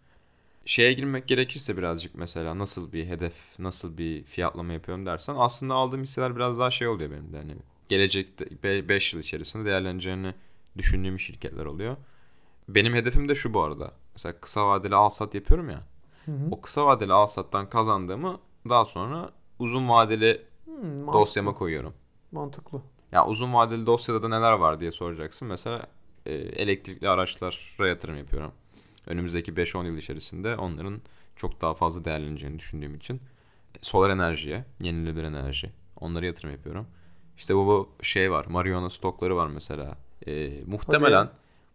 Şeye 0.65 0.93
girmek 0.93 1.29
gerekirse 1.29 1.77
birazcık 1.77 2.15
mesela 2.15 2.59
nasıl 2.59 2.93
bir 2.93 3.07
hedef, 3.07 3.59
nasıl 3.59 3.99
bir 3.99 4.25
fiyatlama 4.25 4.73
yapıyorum 4.73 5.07
dersen 5.07 5.35
aslında 5.39 5.75
aldığım 5.75 6.03
hisseler 6.03 6.37
biraz 6.37 6.59
daha 6.59 6.71
şey 6.71 6.89
oluyor 6.89 7.11
benim 7.11 7.33
de 7.33 7.37
hani 7.37 7.57
gelecekte 7.89 8.47
5 8.89 9.15
yıl 9.15 9.21
içerisinde 9.21 9.65
değerleneceğini 9.65 10.35
düşündüğüm 10.79 11.19
şirketler 11.21 11.65
oluyor. 11.67 11.97
Benim 12.69 12.95
hedefim 12.95 13.29
de 13.29 13.35
şu 13.35 13.55
bu 13.55 13.63
arada. 13.63 13.93
Mesela 14.13 14.41
kısa 14.41 14.69
vadeli 14.69 14.95
al 14.95 15.09
sat 15.09 15.35
yapıyorum 15.35 15.71
ya. 15.71 15.83
Hı 16.25 16.33
hı. 16.33 16.49
O 16.51 16.61
kısa 16.61 16.87
vadeli 16.87 17.13
al 17.13 17.27
sattan 17.27 17.71
kazandığımı 17.71 18.41
daha 18.69 18.85
sonra 18.85 19.31
uzun 19.59 19.89
vadeli 19.89 20.43
Hmm, 20.65 20.75
mantıklı. 20.89 21.13
dosyama 21.13 21.55
koyuyorum. 21.55 21.95
Mantıklı. 22.33 22.83
Ya 23.13 23.27
uzun 23.27 23.55
vadeli 23.55 23.87
dosyada 23.87 24.23
da 24.23 24.29
neler 24.29 24.53
var 24.53 24.81
diye 24.81 24.93
soracaksın. 24.93 25.49
Mesela 25.49 25.87
e, 26.27 26.35
elektrikli 26.35 27.09
araçlara 27.09 27.89
yatırım 27.89 28.17
yapıyorum. 28.19 28.53
Önümüzdeki 29.07 29.53
5-10 29.53 29.87
yıl 29.87 29.97
içerisinde 29.97 30.57
onların 30.57 31.01
çok 31.37 31.61
daha 31.61 31.75
fazla 31.75 32.05
değerleneceğini 32.05 32.59
düşündüğüm 32.59 32.95
için. 32.95 33.21
Solar 33.81 34.11
enerjiye, 34.11 34.65
yenilenebilir 34.81 35.25
enerji. 35.25 35.71
Onlara 36.01 36.27
yatırım 36.27 36.51
yapıyorum. 36.51 36.87
İşte 37.37 37.55
bu, 37.55 37.67
bu 37.67 38.05
şey 38.05 38.31
var. 38.31 38.47
Marihuana 38.47 38.91
stokları 38.91 39.37
var 39.37 39.47
mesela. 39.47 39.95
E, 40.27 40.51
muhtemelen 40.67 41.29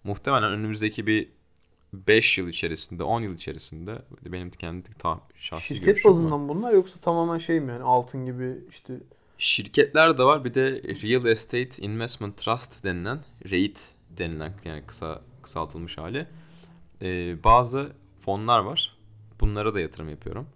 muhtemelen 0.03 0.51
önümüzdeki 0.51 1.07
bir 1.07 1.29
5 1.93 2.37
yıl 2.37 2.47
içerisinde, 2.47 3.03
10 3.03 3.21
yıl 3.21 3.35
içerisinde 3.35 4.01
benim 4.25 4.51
kendi 4.51 4.93
ta, 4.93 5.21
şahsi 5.35 5.75
Şirket 5.75 6.05
bazından 6.05 6.49
bunlar 6.49 6.73
yoksa 6.73 6.99
tamamen 6.99 7.37
şey 7.37 7.59
mi 7.59 7.71
yani 7.71 7.83
altın 7.83 8.25
gibi 8.25 8.57
işte 8.69 8.93
Şirketler 9.41 10.17
de 10.17 10.23
var. 10.23 10.45
Bir 10.45 10.53
de 10.53 10.83
Real 10.83 11.25
Estate 11.25 11.81
Investment 11.81 12.37
Trust 12.37 12.83
denilen 12.83 13.19
REIT 13.49 13.89
denilen 14.09 14.53
yani 14.65 14.83
kısa 14.87 15.21
kısaltılmış 15.41 15.97
hali. 15.97 16.27
Ee, 17.01 17.43
bazı 17.43 17.91
fonlar 18.25 18.59
var. 18.59 18.97
Bunlara 19.39 19.73
da 19.73 19.79
yatırım 19.79 20.09
yapıyorum. 20.09 20.47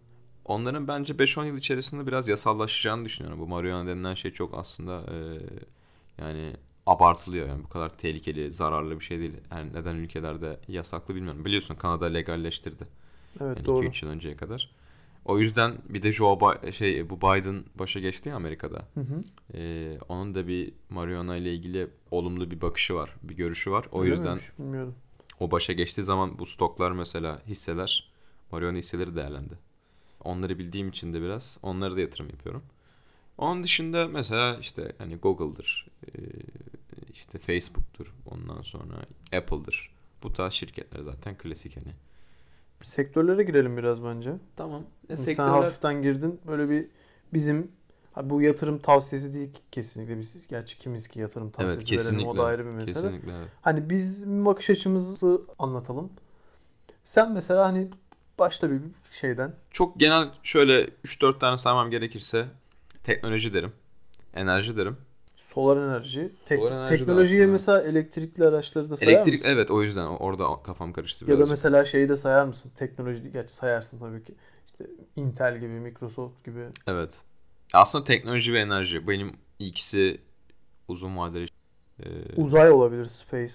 Onların 0.46 0.88
bence 0.88 1.14
5-10 1.14 1.48
yıl 1.48 1.58
içerisinde 1.58 2.08
biraz 2.08 2.28
yasallaşacağını 2.28 3.06
düşünüyorum. 3.06 3.40
Bu 3.40 3.48
marihuana 3.48 3.88
denilen 3.88 4.14
şey 4.14 4.32
çok 4.32 4.58
aslında 4.58 5.04
e, 5.12 5.18
yani 6.22 6.54
abartılıyor. 6.86 7.48
Yani 7.48 7.64
bu 7.64 7.70
kadar 7.70 7.98
tehlikeli, 7.98 8.52
zararlı 8.52 9.00
bir 9.00 9.06
şey 9.06 9.20
değil. 9.20 9.34
Yani 9.52 9.74
neden 9.74 9.96
ülkelerde 9.96 10.60
yasaklı 10.68 11.16
bilmiyorum. 11.16 11.46
Biliyorsun 11.46 11.76
Kanada 11.76 12.06
legalleştirdi. 12.06 12.88
evet 13.42 13.58
Yani 13.58 13.66
doğru. 13.66 13.78
2-3 13.78 14.04
yıl 14.04 14.12
önceye 14.12 14.38
kadar. 14.38 14.72
O 15.26 15.40
yüzden 15.40 15.74
bir 15.90 16.04
de 16.04 16.12
Joe 16.12 16.40
Bi- 16.42 16.74
şey 16.74 17.10
bu 17.10 17.18
Biden 17.22 17.64
başa 17.76 18.00
geçti 18.00 18.30
ya 18.30 18.36
Amerika'da. 18.36 18.88
Hı 18.94 19.00
hı. 19.02 19.24
Ee, 19.54 19.98
onun 20.10 20.36
da 20.36 20.48
bir 20.48 20.74
marihuana 20.90 21.38
ile 21.38 21.54
ilgili 21.56 21.88
olumlu 22.12 22.52
bir 22.52 22.62
bakışı 22.62 22.96
var, 22.96 23.16
bir 23.24 23.36
görüşü 23.38 23.72
var. 23.72 23.86
O 23.92 24.04
Öyle 24.04 24.12
yüzden 24.12 24.24
miymiş? 24.24 24.52
bilmiyordum. 24.60 24.96
o 25.40 25.52
başa 25.52 25.74
geçtiği 25.74 26.04
zaman 26.04 26.40
bu 26.40 26.46
stoklar 26.46 26.92
mesela 26.92 27.42
hisseler, 27.48 28.12
marihuana 28.52 28.78
hisseleri 28.78 29.16
değerlendi. 29.16 29.54
Onları 30.24 30.60
bildiğim 30.60 30.90
için 30.90 31.14
de 31.14 31.22
biraz 31.22 31.60
onlara 31.64 31.96
da 31.96 32.02
yatırım 32.02 32.30
yapıyorum. 32.30 32.64
Onun 33.38 33.64
dışında 33.64 34.08
mesela 34.08 34.58
işte 34.62 34.94
hani 34.98 35.16
Google'dır, 35.16 35.88
ee, 36.08 36.22
işte 37.16 37.40
Facebook'tur, 37.40 38.14
ondan 38.26 38.62
sonra 38.62 38.94
Apple'dır. 39.38 39.92
Bu 40.24 40.34
tarz 40.34 40.54
şirketler 40.54 41.02
zaten 41.02 41.38
klasik 41.38 41.78
hani. 41.78 41.94
Sektörlere 42.82 43.44
girelim 43.44 43.78
biraz 43.78 44.04
bence. 44.04 44.34
Tamam. 44.56 44.84
Yani 45.10 45.20
Sen 45.20 45.48
hafiften 45.48 46.02
girdin. 46.02 46.42
Böyle 46.48 46.70
bir 46.70 46.86
bizim 47.34 47.72
bu 48.24 48.42
yatırım 48.42 48.80
tavsiyesi 48.80 49.34
değil 49.34 49.50
kesinlikle 49.72 50.20
biz 50.20 50.48
gerçi 50.48 50.78
kimiz 50.78 51.08
ki 51.08 51.20
yatırım 51.20 51.52
tavsiyesi 51.52 51.78
Evet 51.78 51.92
verelim 51.92 51.98
kesinlikle. 51.98 52.30
o 52.30 52.38
da 52.38 52.46
ayrı 52.46 52.66
bir 52.66 52.72
mesele. 52.72 52.94
Kesinlikle 52.94 53.38
evet. 53.38 53.50
Hani 53.62 53.90
biz 53.90 54.28
bakış 54.28 54.70
açımızı 54.70 55.42
anlatalım. 55.60 56.12
Sen 57.04 57.32
mesela 57.32 57.66
hani 57.66 57.90
başta 58.40 58.72
bir 58.72 58.82
şeyden 59.12 59.56
Çok 59.72 60.00
genel 60.00 60.30
şöyle 60.44 60.86
3-4 60.86 61.40
tane 61.40 61.58
saymam 61.58 61.92
gerekirse 61.92 62.48
teknoloji 63.04 63.54
derim. 63.54 63.74
Enerji 64.34 64.78
derim. 64.78 64.98
Solar 65.46 65.78
enerji, 65.78 66.32
tek- 66.46 66.60
Solar 66.60 66.72
enerji 66.72 66.98
teknolojiye 66.98 67.46
mesela 67.46 67.82
elektrikli 67.82 68.44
araçları 68.44 68.90
da 68.90 68.98
sayar 68.98 69.12
Elektrik 69.12 69.34
mısın? 69.34 69.52
evet 69.54 69.72
o 69.72 69.84
yüzden 69.84 70.06
orada 70.06 70.64
kafam 70.64 70.94
karıştı 70.94 71.32
Ya 71.32 71.40
da 71.40 71.46
mesela 71.46 71.86
şeyi 71.86 72.10
de 72.10 72.18
sayar 72.18 72.46
mısın? 72.46 72.72
Teknoloji 72.76 73.32
gerçi 73.32 73.54
sayarsın 73.56 74.00
tabii 74.00 74.24
ki. 74.24 74.36
İşte 74.68 74.86
Intel 75.16 75.56
gibi, 75.56 75.68
Microsoft 75.68 76.46
gibi. 76.46 76.66
Evet. 76.88 77.22
Aslında 77.74 78.04
teknoloji 78.04 78.54
ve 78.54 78.60
enerji 78.60 79.08
benim 79.08 79.34
ikisi 79.60 80.22
uzun 80.88 81.18
vadeli. 81.18 81.48
Ee, 82.00 82.06
Uzay 82.38 82.72
olabilir, 82.72 83.06
space. 83.06 83.54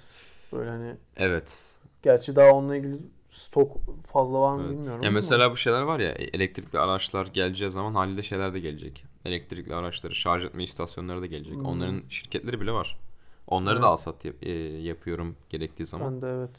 Böyle 0.52 0.70
hani 0.70 0.96
evet. 1.16 1.58
gerçi 2.02 2.36
daha 2.36 2.50
onunla 2.52 2.76
ilgili 2.76 2.96
stok 3.30 3.76
fazla 4.06 4.40
var 4.40 4.56
mı 4.56 4.62
Evet. 4.62 4.72
bilmiyorum. 4.72 5.02
Ya 5.02 5.10
mesela 5.10 5.50
bu 5.50 5.56
şeyler 5.56 5.82
var 5.82 6.00
ya 6.00 6.10
elektrikli 6.10 6.78
araçlar 6.78 7.26
geleceği 7.26 7.70
zaman 7.70 7.94
haliyle 7.94 8.22
şeyler 8.22 8.54
de 8.54 8.60
gelecek. 8.60 9.04
Elektrikli 9.24 9.74
araçları 9.74 10.14
şarj 10.14 10.44
etme 10.44 10.64
istasyonları 10.64 11.22
da 11.22 11.26
gelecek. 11.26 11.54
Hmm. 11.54 11.64
Onların 11.66 12.02
şirketleri 12.08 12.60
bile 12.60 12.72
var. 12.72 12.98
Onları 13.46 13.74
Evet. 13.74 13.82
da 13.82 13.88
alsat 13.88 14.24
yap- 14.24 14.42
e, 14.42 14.50
yapıyorum 14.82 15.36
gerektiği 15.50 15.86
zaman. 15.86 16.12
Ben 16.14 16.22
de 16.22 16.28
evet. 16.38 16.50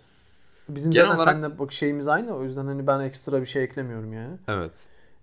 Bizim 0.70 0.91
Genel 0.91 1.08
zaten 1.08 1.18
olarak- 1.24 1.34
seninle 1.34 1.60
bak 1.60 1.72
şeyimiz 1.74 2.08
aynı 2.08 2.36
o 2.36 2.44
yüzden 2.44 2.65
hani 2.65 2.88
ben 2.88 3.00
ekstra 3.00 3.41
bir 3.41 3.46
şey 3.46 3.63
eklemiyorum 3.63 4.13
yani. 4.13 4.38
Evet. 4.48 4.74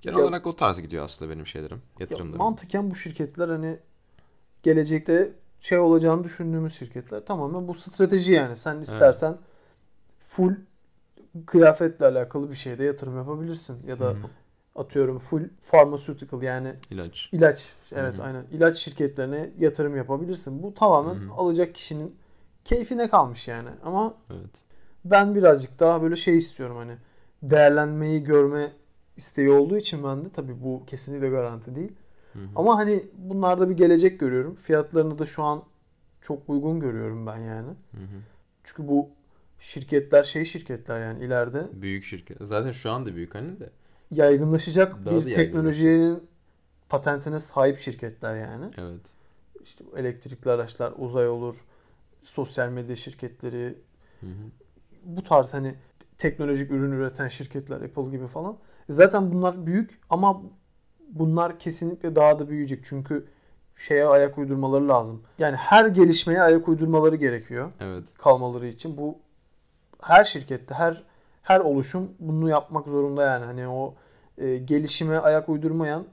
Genel 0.00 0.18
Ya- 0.18 0.24
olarak 0.24 0.46
o 0.46 0.56
tarz 0.56 0.80
gidiyor 0.80 1.04
aslında 1.04 1.30
benim 1.32 1.46
şeylerim, 1.46 1.76
Ya 1.76 1.82
yatırımlarım. 2.00 2.38
mantıken 2.38 2.90
bu 2.90 2.94
şirketler 2.96 3.48
hani 3.48 3.78
gelecekte 4.62 5.32
şey 5.60 5.78
olacağını 5.78 6.24
düşündüğümüz 6.24 6.74
şirketler 6.74 7.24
tamamen 7.26 7.68
bu 7.68 7.74
strateji 7.74 8.32
yani. 8.32 8.56
Sen 8.56 8.80
istersen 8.80 9.36
full 10.18 10.54
kıyafetle 11.46 12.06
alakalı 12.06 12.50
bir 12.50 12.54
şeyde 12.54 12.84
yatırım 12.84 13.16
yapabilirsin 13.16 13.86
ya 13.86 13.98
da 14.00 14.04
hı. 14.10 14.16
Atıyorum 14.78 15.18
full 15.18 15.42
pharmaceutical 15.70 16.42
yani 16.42 16.74
İlaç. 16.90 17.28
ilaç 17.32 17.72
evet 17.92 18.14
Hı 18.18 18.22
hı. 18.22 18.26
aynen 18.26 18.44
ilaç 18.52 18.76
şirketlerine 18.76 19.50
yatırım 19.58 19.96
yapabilirsin. 19.96 20.62
Bu 20.62 20.74
tamamen 20.74 21.14
Hı 21.14 21.18
hı. 21.30 21.32
alacak 21.32 21.74
kişinin 21.74 22.16
keyfine 22.64 23.08
kalmış 23.08 23.48
yani. 23.48 23.68
Ama 23.84 24.14
Evet. 24.30 24.50
ben 25.04 25.34
birazcık 25.34 25.80
daha 25.80 26.02
böyle 26.02 26.16
şey 26.16 26.36
istiyorum 26.36 26.76
hani 26.76 26.92
değerlenmeyi 27.42 28.24
görme 28.24 28.72
isteği 29.16 29.50
olduğu 29.50 29.76
için 29.76 30.04
ben 30.04 30.24
de 30.24 30.28
tabii 30.30 30.62
bu 30.64 30.82
kesinlikle 30.86 31.28
garanti 31.28 31.74
değil. 31.74 31.92
Hı 32.32 32.38
hı. 32.38 32.42
Ama 32.56 32.76
hani 32.78 33.04
bunlarda 33.16 33.70
bir 33.70 33.76
gelecek 33.76 34.20
görüyorum. 34.20 34.54
Fiyatlarını 34.54 35.18
da 35.18 35.26
şu 35.26 35.42
an 35.42 35.62
çok 36.20 36.48
uygun 36.48 36.80
görüyorum 36.80 37.26
ben 37.26 37.38
yani. 37.38 37.68
Hı 37.68 37.96
hı. 37.96 38.20
Çünkü 38.64 38.88
bu 38.88 39.08
şirketler 39.58 40.22
şey 40.22 40.44
şirketler 40.44 41.00
yani 41.00 41.24
ileride 41.24 41.66
Büyük 41.72 42.04
şirket. 42.04 42.36
Zaten 42.40 42.72
şu 42.72 42.90
anda 42.90 43.14
büyük 43.14 43.34
hani 43.34 43.60
de. 43.60 43.70
Yaygınlaşacak 44.10 45.04
Daha 45.06 45.14
da 45.14 45.26
bir 45.26 45.32
teknolojinin 45.32 46.28
patentine 46.88 47.38
sahip 47.38 47.78
şirketler 47.78 48.36
yani. 48.36 48.64
Evet. 48.78 49.00
İşte 49.62 49.84
bu 49.92 49.98
elektrikli 49.98 50.50
araçlar, 50.50 50.92
uzay 50.98 51.28
olur, 51.28 51.64
sosyal 52.22 52.68
medya 52.68 52.96
şirketleri, 52.96 53.78
Hı 54.20 54.26
hı. 54.26 54.30
bu 55.04 55.22
tarz 55.22 55.54
hani 55.54 55.74
teknolojik 56.18 56.70
ürün 56.70 56.92
üreten 56.92 57.28
şirketler 57.28 57.76
Apple 57.80 58.10
gibi 58.10 58.26
falan. 58.26 58.56
E 58.88 58.92
Zaten 58.92 59.32
bunlar 59.32 59.66
büyük 59.66 60.00
ama 60.10 60.42
bunlar 61.08 61.58
kesinlikle 61.58 62.16
daha 62.16 62.38
da 62.38 62.48
büyüyecek. 62.48 62.80
Çünkü 62.84 63.26
şeye 63.76 64.06
ayak 64.06 64.38
uydurmaları 64.38 64.88
lazım. 64.88 65.22
Yani 65.38 65.56
her 65.56 65.86
gelişmeye 65.86 66.42
ayak 66.42 66.68
uydurmaları 66.68 67.16
gerekiyor 67.16 67.72
Evet. 67.80 68.04
kalmaları 68.18 68.66
için. 68.66 68.96
Bu 68.96 69.18
her 70.02 70.24
şirkette, 70.24 70.74
her 70.74 71.02
her 71.48 71.60
oluşum 71.60 72.10
bunu 72.18 72.48
yapmak 72.48 72.88
zorunda 72.88 73.22
yani. 73.24 73.44
Hani 73.44 73.68
o 73.68 73.94
e, 74.38 74.56
gelişime 74.56 75.18
ayak 75.18 75.48
uydurmayan 75.48 76.04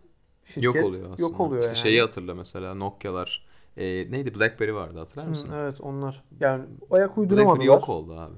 şirket 0.45 0.63
yok 0.63 0.75
oluyor 0.75 1.03
aslında. 1.13 1.21
Yok 1.21 1.39
oluyor 1.39 1.61
İşte 1.63 1.75
yani. 1.75 1.83
şeyi 1.83 2.01
hatırla 2.01 2.35
mesela 2.35 2.73
Nokia'lar. 2.73 3.45
E, 3.77 3.83
neydi? 4.11 4.35
Blackberry 4.39 4.73
vardı 4.73 4.99
hatırlar 4.99 5.25
Hı, 5.25 5.29
mısın? 5.29 5.49
evet 5.55 5.81
onlar. 5.81 6.23
Yani 6.39 6.63
ayak 6.91 7.09
Blackberry 7.09 7.19
uyduramadılar. 7.21 7.65
yok 7.65 7.89
oldu 7.89 8.19
abi. 8.19 8.35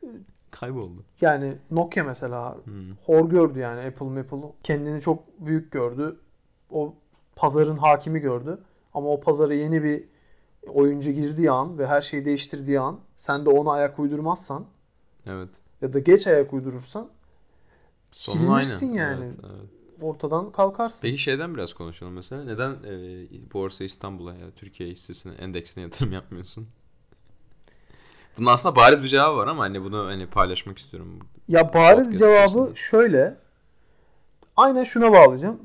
Kayboldu. 0.50 1.04
Yani 1.20 1.54
Nokia 1.70 2.04
mesela 2.04 2.54
Hı. 2.54 2.70
hor 3.06 3.30
gördü 3.30 3.58
yani 3.58 3.80
Apple 3.80 4.20
Apple 4.20 4.38
kendini 4.62 5.00
çok 5.00 5.40
büyük 5.46 5.72
gördü. 5.72 6.20
O 6.70 6.94
pazarın 7.36 7.76
hakimi 7.76 8.20
gördü. 8.20 8.58
Ama 8.94 9.08
o 9.08 9.20
pazara 9.20 9.54
yeni 9.54 9.82
bir 9.82 10.04
oyuncu 10.68 11.10
girdiği 11.12 11.50
an 11.50 11.78
ve 11.78 11.86
her 11.86 12.00
şeyi 12.00 12.24
değiştirdiği 12.24 12.80
an 12.80 13.00
sen 13.16 13.46
de 13.46 13.50
ona 13.50 13.72
ayak 13.72 13.98
uydurmazsan 13.98 14.64
Evet. 15.26 15.48
Ya 15.82 15.92
da 15.92 15.98
geç 15.98 16.26
ayak 16.26 16.52
uydurursan 16.52 17.08
Sonu 18.10 18.36
silinirsin 18.36 18.88
aynı. 18.88 18.96
yani. 18.98 19.24
Evet, 19.24 19.34
evet. 19.44 19.68
Ortadan 20.02 20.52
kalkarsın. 20.52 20.98
Peki 21.02 21.18
şeyden 21.18 21.54
biraz 21.54 21.72
konuşalım 21.74 22.12
mesela. 22.12 22.44
Neden 22.44 22.70
e, 22.70 23.52
Borsa 23.52 23.84
İstanbul'a 23.84 24.34
ya 24.34 24.50
Türkiye 24.56 24.90
hissesine, 24.90 25.32
endeksine 25.34 25.82
yatırım 25.84 26.12
yapmıyorsun? 26.12 26.68
Bunun 28.38 28.46
aslında 28.46 28.76
bariz 28.76 29.02
bir 29.02 29.08
cevabı 29.08 29.36
var 29.36 29.46
ama 29.46 29.62
hani 29.62 29.84
bunu 29.84 30.06
hani 30.06 30.26
paylaşmak 30.26 30.78
istiyorum. 30.78 31.18
Ya 31.48 31.74
bariz 31.74 31.98
Podcast 31.98 32.18
cevabı 32.18 32.72
şöyle. 32.76 33.36
Aynen 34.56 34.84
şuna 34.84 35.12
bağlayacağım. 35.12 35.60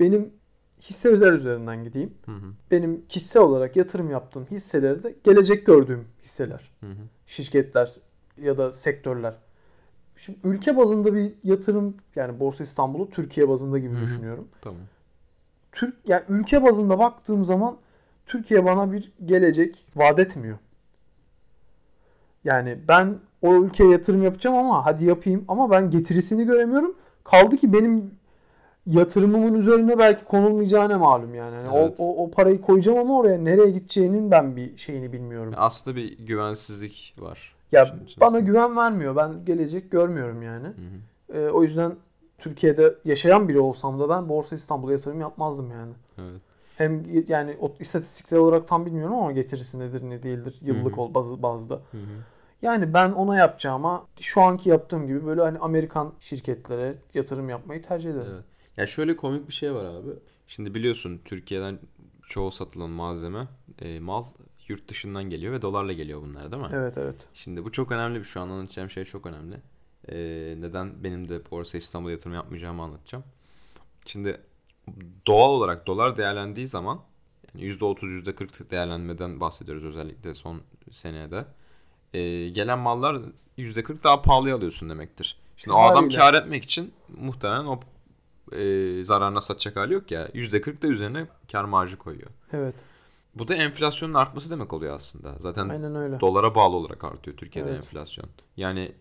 benim 0.00 0.32
hisseler 0.80 1.32
üzerinden 1.32 1.84
gideyim. 1.84 2.14
Hı 2.26 2.32
hı. 2.32 2.52
Benim 2.70 3.06
kişisel 3.08 3.42
olarak 3.42 3.76
yatırım 3.76 4.10
yaptığım 4.10 4.46
hisseleri 4.50 5.02
de 5.02 5.16
gelecek 5.24 5.66
gördüğüm 5.66 6.08
hisseler. 6.22 6.70
Hı 6.80 6.86
hı. 6.86 6.96
Şirketler 7.26 7.94
ya 8.42 8.58
da 8.58 8.72
sektörler. 8.72 9.34
Şimdi 10.16 10.38
ülke 10.44 10.76
bazında 10.76 11.14
bir 11.14 11.32
yatırım 11.44 11.94
yani 12.16 12.40
Borsa 12.40 12.62
İstanbul'u 12.64 13.10
Türkiye 13.10 13.48
bazında 13.48 13.78
gibi 13.78 13.94
Hı 13.94 13.98
hı. 13.98 14.02
düşünüyorum. 14.02 14.48
Tamam. 14.60 14.80
Türk 15.72 15.94
yani 16.06 16.22
ülke 16.28 16.62
bazında 16.62 16.98
baktığım 16.98 17.44
zaman 17.44 17.76
Türkiye 18.26 18.64
bana 18.64 18.92
bir 18.92 19.12
gelecek 19.24 19.86
vaat 19.96 20.18
etmiyor. 20.18 20.58
Yani 22.44 22.78
ben 22.88 23.18
o 23.42 23.54
ülkeye 23.54 23.90
yatırım 23.90 24.22
yapacağım 24.22 24.56
ama 24.56 24.86
hadi 24.86 25.04
yapayım 25.04 25.44
ama 25.48 25.70
ben 25.70 25.90
getirisini 25.90 26.46
göremiyorum. 26.46 26.94
Kaldı 27.24 27.56
ki 27.56 27.72
benim 27.72 28.10
yatırımımın 28.86 29.54
üzerine 29.54 29.98
belki 29.98 30.24
konulmayacağına 30.24 30.88
ne 30.88 30.96
malum 30.96 31.34
yani. 31.34 31.54
Yani 31.54 31.68
Evet. 31.74 31.94
o, 31.98 32.04
o, 32.04 32.24
o 32.24 32.30
parayı 32.30 32.60
koyacağım 32.60 32.98
ama 32.98 33.18
oraya 33.18 33.38
nereye 33.38 33.70
gideceğinin 33.70 34.30
ben 34.30 34.56
bir 34.56 34.76
şeyini 34.76 35.12
bilmiyorum. 35.12 35.54
Aslında 35.56 35.96
bir 35.96 36.18
güvensizlik 36.18 37.14
var. 37.18 37.53
Ya 37.74 37.96
bana 38.20 38.40
güven 38.40 38.76
vermiyor. 38.76 39.16
Ben 39.16 39.44
gelecek 39.44 39.90
görmüyorum 39.90 40.42
yani. 40.42 40.66
Hı 40.66 40.70
hı. 41.32 41.38
Ee, 41.38 41.50
o 41.50 41.62
yüzden 41.62 41.92
Türkiye'de 42.38 42.94
yaşayan 43.04 43.48
biri 43.48 43.58
olsam 43.58 44.00
da 44.00 44.08
ben 44.08 44.28
Borsa 44.28 44.56
İstanbul'a 44.56 44.92
yatırım 44.92 45.20
yapmazdım 45.20 45.70
yani. 45.70 45.92
Evet. 46.18 46.40
Hem 46.76 47.02
yani 47.28 47.56
o 47.60 47.74
istatistiksel 47.80 48.38
olarak 48.38 48.68
tam 48.68 48.86
bilmiyorum 48.86 49.14
ama 49.14 49.32
getirisi 49.32 49.80
nedir 49.80 50.02
ne 50.02 50.22
değildir 50.22 50.58
yıllık 50.62 50.98
ol 50.98 51.14
bazı 51.14 51.42
bazda. 51.42 51.74
Hı 51.74 51.98
hı. 51.98 52.22
Yani 52.62 52.94
ben 52.94 53.12
ona 53.12 53.36
yapacağıma 53.36 54.06
şu 54.20 54.40
anki 54.40 54.68
yaptığım 54.68 55.06
gibi 55.06 55.26
böyle 55.26 55.40
hani 55.40 55.58
Amerikan 55.58 56.12
şirketlere 56.20 56.94
yatırım 57.14 57.48
yapmayı 57.48 57.82
tercih 57.82 58.10
ederim. 58.10 58.32
Evet. 58.34 58.44
Ya 58.76 58.86
şöyle 58.86 59.16
komik 59.16 59.48
bir 59.48 59.52
şey 59.52 59.74
var 59.74 59.84
abi. 59.84 60.10
Şimdi 60.46 60.74
biliyorsun 60.74 61.20
Türkiye'den 61.24 61.78
çoğu 62.28 62.50
satılan 62.50 62.90
malzeme, 62.90 63.48
e, 63.78 64.00
mal 64.00 64.24
yurt 64.68 64.88
dışından 64.88 65.24
geliyor 65.24 65.52
ve 65.52 65.62
dolarla 65.62 65.92
geliyor 65.92 66.22
bunlar 66.22 66.52
değil 66.52 66.62
mi? 66.62 66.68
Evet 66.72 66.98
evet. 66.98 67.28
Şimdi 67.34 67.64
bu 67.64 67.72
çok 67.72 67.92
önemli 67.92 68.18
bir 68.18 68.24
şu 68.24 68.40
an 68.40 68.48
anlatacağım 68.48 68.90
şey 68.90 69.04
çok 69.04 69.26
önemli. 69.26 69.56
E, 70.08 70.16
neden 70.60 71.04
benim 71.04 71.28
de 71.28 71.50
Borsa 71.50 71.78
İstanbul'a 71.78 72.12
yatırım 72.12 72.34
yapmayacağımı 72.34 72.82
anlatacağım. 72.82 73.24
Şimdi 74.06 74.40
doğal 75.26 75.50
olarak 75.50 75.86
dolar 75.86 76.16
değerlendiği 76.16 76.66
zaman 76.66 77.00
yani 77.54 77.66
%30 77.66 78.24
%40 78.24 78.70
değerlenmeden 78.70 79.40
bahsediyoruz 79.40 79.84
özellikle 79.84 80.34
son 80.34 80.62
senede. 80.90 81.44
E, 82.14 82.48
gelen 82.48 82.78
mallar 82.78 83.20
%40 83.58 84.02
daha 84.04 84.22
pahalıya 84.22 84.56
alıyorsun 84.56 84.90
demektir. 84.90 85.38
Şimdi 85.56 85.76
o 85.76 85.80
adam 85.80 86.04
Haliyle. 86.04 86.18
kar 86.18 86.34
etmek 86.34 86.64
için 86.64 86.92
muhtemelen 87.08 87.64
o 87.64 87.80
e, 88.52 89.04
zararına 89.04 89.40
satacak 89.40 89.76
hali 89.76 89.94
yok 89.94 90.10
ya. 90.10 90.28
%40 90.28 90.82
da 90.82 90.86
üzerine 90.86 91.26
kar 91.52 91.64
marjı 91.64 91.98
koyuyor. 91.98 92.30
Evet. 92.52 92.74
Bu 93.34 93.48
da 93.48 93.54
enflasyonun 93.54 94.14
artması 94.14 94.50
demek 94.50 94.72
oluyor 94.72 94.94
aslında. 94.96 95.34
Zaten 95.38 95.68
Aynen 95.68 95.94
öyle. 95.94 96.20
dolara 96.20 96.54
bağlı 96.54 96.76
olarak 96.76 97.04
artıyor 97.04 97.36
Türkiye'de 97.36 97.68
Evet. 97.70 97.84
enflasyon. 97.84 98.26
Yani 98.56 98.92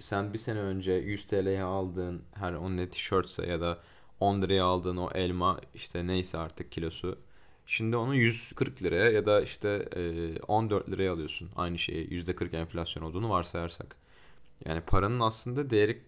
sen 0.00 0.32
bir 0.32 0.38
sene 0.38 0.58
önce 0.58 0.92
100 0.92 1.26
TL'ye 1.26 1.62
aldığın 1.62 2.22
her 2.34 2.52
o 2.52 2.70
ne 2.76 2.88
tişörtse 2.88 3.46
ya 3.46 3.60
da 3.60 3.78
10 4.20 4.42
liraya 4.42 4.64
aldığın 4.64 4.96
o 4.96 5.10
elma 5.14 5.60
işte 5.74 6.06
neyse 6.06 6.38
artık 6.38 6.72
kilosu. 6.72 7.18
Şimdi 7.66 7.96
onu 7.96 8.14
140 8.14 8.82
liraya 8.82 9.10
ya 9.10 9.26
da 9.26 9.42
işte 9.42 9.88
e, 9.96 10.38
14 10.40 10.90
liraya 10.90 11.12
alıyorsun. 11.12 11.50
Aynı 11.56 11.78
şeyi 11.78 12.08
%40 12.08 12.56
enflasyon 12.56 13.02
olduğunu 13.02 13.30
varsayarsak. 13.30 13.96
Yani 14.64 14.80
paranın 14.80 15.20
aslında 15.20 15.70
değeri 15.70 16.02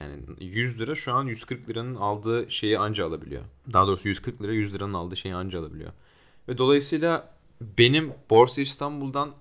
yani 0.00 0.20
100 0.40 0.80
lira 0.80 0.94
şu 0.94 1.12
an 1.12 1.24
140 1.26 1.68
liranın 1.68 1.94
aldığı 1.94 2.50
şeyi 2.50 2.78
anca 2.78 3.06
alabiliyor. 3.06 3.42
Daha 3.72 3.86
doğrusu 3.86 4.08
140 4.08 4.42
lira 4.42 4.52
100 4.52 4.74
liranın 4.74 4.94
aldığı 4.94 5.16
şeyi 5.16 5.34
anca 5.34 5.60
alabiliyor. 5.60 5.92
Ve 6.48 6.58
dolayısıyla 6.58 7.36
benim 7.60 8.14
Borsa 8.30 8.60
İstanbul'dan 8.60 9.34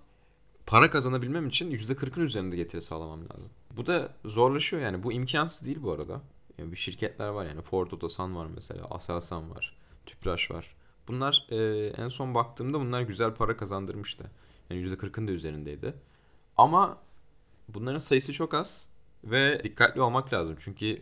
para 0.66 0.90
kazanabilmem 0.90 1.48
için 1.48 1.72
%40'ın 1.72 2.24
üzerinde 2.24 2.56
getiri 2.56 2.82
sağlamam 2.82 3.20
lazım. 3.30 3.50
Bu 3.72 3.86
da 3.86 4.14
zorlaşıyor 4.26 4.82
yani. 4.82 5.04
Bu 5.04 5.12
imkansız 5.14 5.68
değil 5.68 5.78
bu 5.84 5.92
arada. 5.92 6.22
Yani 6.58 6.72
bir 6.72 6.78
şirketler 6.78 7.28
var 7.28 7.46
yani 7.46 7.62
Ford 7.62 7.92
Otosan 7.92 8.36
var 8.36 8.48
mesela, 8.56 8.86
Aselsan 8.86 9.52
var, 9.52 9.78
Tüpraş 10.06 10.52
var. 10.52 10.76
Bunlar 11.08 11.48
e, 11.50 11.88
en 11.88 12.08
son 12.08 12.34
baktığımda 12.34 12.80
bunlar 12.80 13.02
güzel 13.02 13.34
para 13.34 13.58
kazandırmıştı. 13.58 14.32
Yani 14.70 14.82
%40'ın 14.82 15.28
da 15.28 15.32
üzerindeydi. 15.32 15.94
Ama 16.58 16.98
bunların 17.70 17.98
sayısı 17.98 18.34
çok 18.34 18.54
az 18.54 18.90
ve 19.24 19.64
dikkatli 19.64 20.02
olmak 20.02 20.34
lazım. 20.34 20.56
Çünkü 20.60 21.02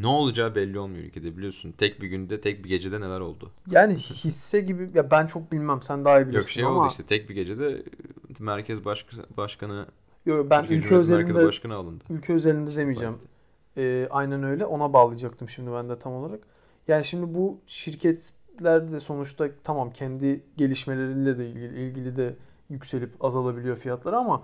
ne 0.00 0.06
olacağı 0.06 0.54
belli 0.54 0.78
olmuyor 0.78 1.04
ülkede 1.04 1.36
biliyorsun. 1.36 1.72
Tek 1.78 2.02
bir 2.02 2.08
günde, 2.08 2.40
tek 2.40 2.64
bir 2.64 2.68
gecede 2.68 3.00
neler 3.00 3.20
oldu. 3.20 3.50
Yani 3.70 3.96
hisse 3.96 4.60
gibi 4.60 4.90
ya 4.94 5.10
ben 5.10 5.26
çok 5.26 5.52
bilmem 5.52 5.82
sen 5.82 6.04
daha 6.04 6.20
iyi 6.20 6.28
bilirsin 6.28 6.36
Yok 6.36 6.48
şey 6.48 6.64
ama 6.64 6.80
oldu 6.80 6.88
işte 6.90 7.02
tek 7.02 7.28
bir 7.28 7.34
gecede 7.34 7.82
merkez 8.40 8.84
baş- 8.84 9.06
başkanı 9.36 9.86
Yo, 10.26 10.46
ben 10.50 10.64
ülke 10.64 10.96
özelinde 10.96 11.46
Başkanı 11.46 11.74
alındı. 11.74 12.04
ülke 12.10 12.32
özelinde 12.32 12.76
demeyeceğim. 12.76 13.14
Ee, 13.76 14.08
aynen 14.10 14.42
öyle. 14.42 14.66
Ona 14.66 14.92
bağlayacaktım 14.92 15.48
şimdi 15.48 15.72
ben 15.72 15.88
de 15.88 15.98
tam 15.98 16.12
olarak. 16.12 16.40
Yani 16.88 17.04
şimdi 17.04 17.34
bu 17.34 17.58
şirketler 17.66 18.90
de 18.92 19.00
sonuçta 19.00 19.48
tamam 19.64 19.90
kendi 19.90 20.40
gelişmeleriyle 20.56 21.38
de 21.38 21.48
ilgili, 21.50 21.80
ilgili 21.80 22.16
de 22.16 22.36
yükselip 22.70 23.24
azalabiliyor 23.24 23.76
fiyatları 23.76 24.16
ama 24.16 24.42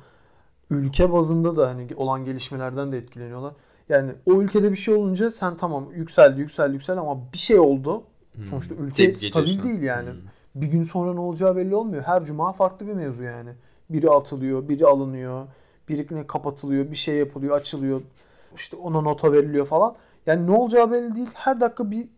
ülke 0.71 1.13
bazında 1.13 1.57
da 1.57 1.69
hani 1.69 1.89
olan 1.97 2.25
gelişmelerden 2.25 2.93
de 2.93 2.99
etkileniyorlar. 2.99 3.55
Yani 3.89 4.13
o 4.27 4.43
ülkede 4.43 4.71
bir 4.71 4.77
şey 4.77 4.95
olunca 4.95 5.31
sen 5.31 5.57
tamam 5.57 5.93
yükseldi 5.95 6.41
yükseldi 6.41 6.73
yükseldi 6.73 7.01
ama 7.01 7.33
bir 7.33 7.39
şey 7.39 7.59
oldu. 7.59 8.03
Hmm. 8.35 8.45
Sonuçta 8.45 8.75
ülke 8.75 9.05
gece 9.05 9.29
stabil 9.29 9.63
değil 9.63 9.83
yani. 9.83 10.11
Hmm. 10.11 10.19
Bir 10.55 10.67
gün 10.67 10.83
sonra 10.83 11.15
ne 11.15 11.21
olacağı 11.21 11.57
belli 11.57 11.75
olmuyor. 11.75 12.03
Her 12.03 12.25
cuma 12.25 12.53
farklı 12.53 12.87
bir 12.87 12.93
mevzu 12.93 13.23
yani. 13.23 13.51
Biri 13.91 14.11
atılıyor, 14.11 14.69
biri 14.69 14.87
alınıyor, 14.87 15.47
biri 15.89 16.27
kapatılıyor, 16.27 16.91
bir 16.91 16.97
şey 16.97 17.17
yapılıyor, 17.17 17.57
açılıyor. 17.57 18.01
İşte 18.57 18.77
ona 18.77 19.01
nota 19.01 19.33
veriliyor 19.33 19.67
falan. 19.67 19.95
Yani 20.27 20.47
ne 20.47 20.51
olacağı 20.51 20.91
belli 20.93 21.17
değil. 21.17 21.29
Her 21.35 21.61
dakika 21.61 21.91
bir 21.91 22.09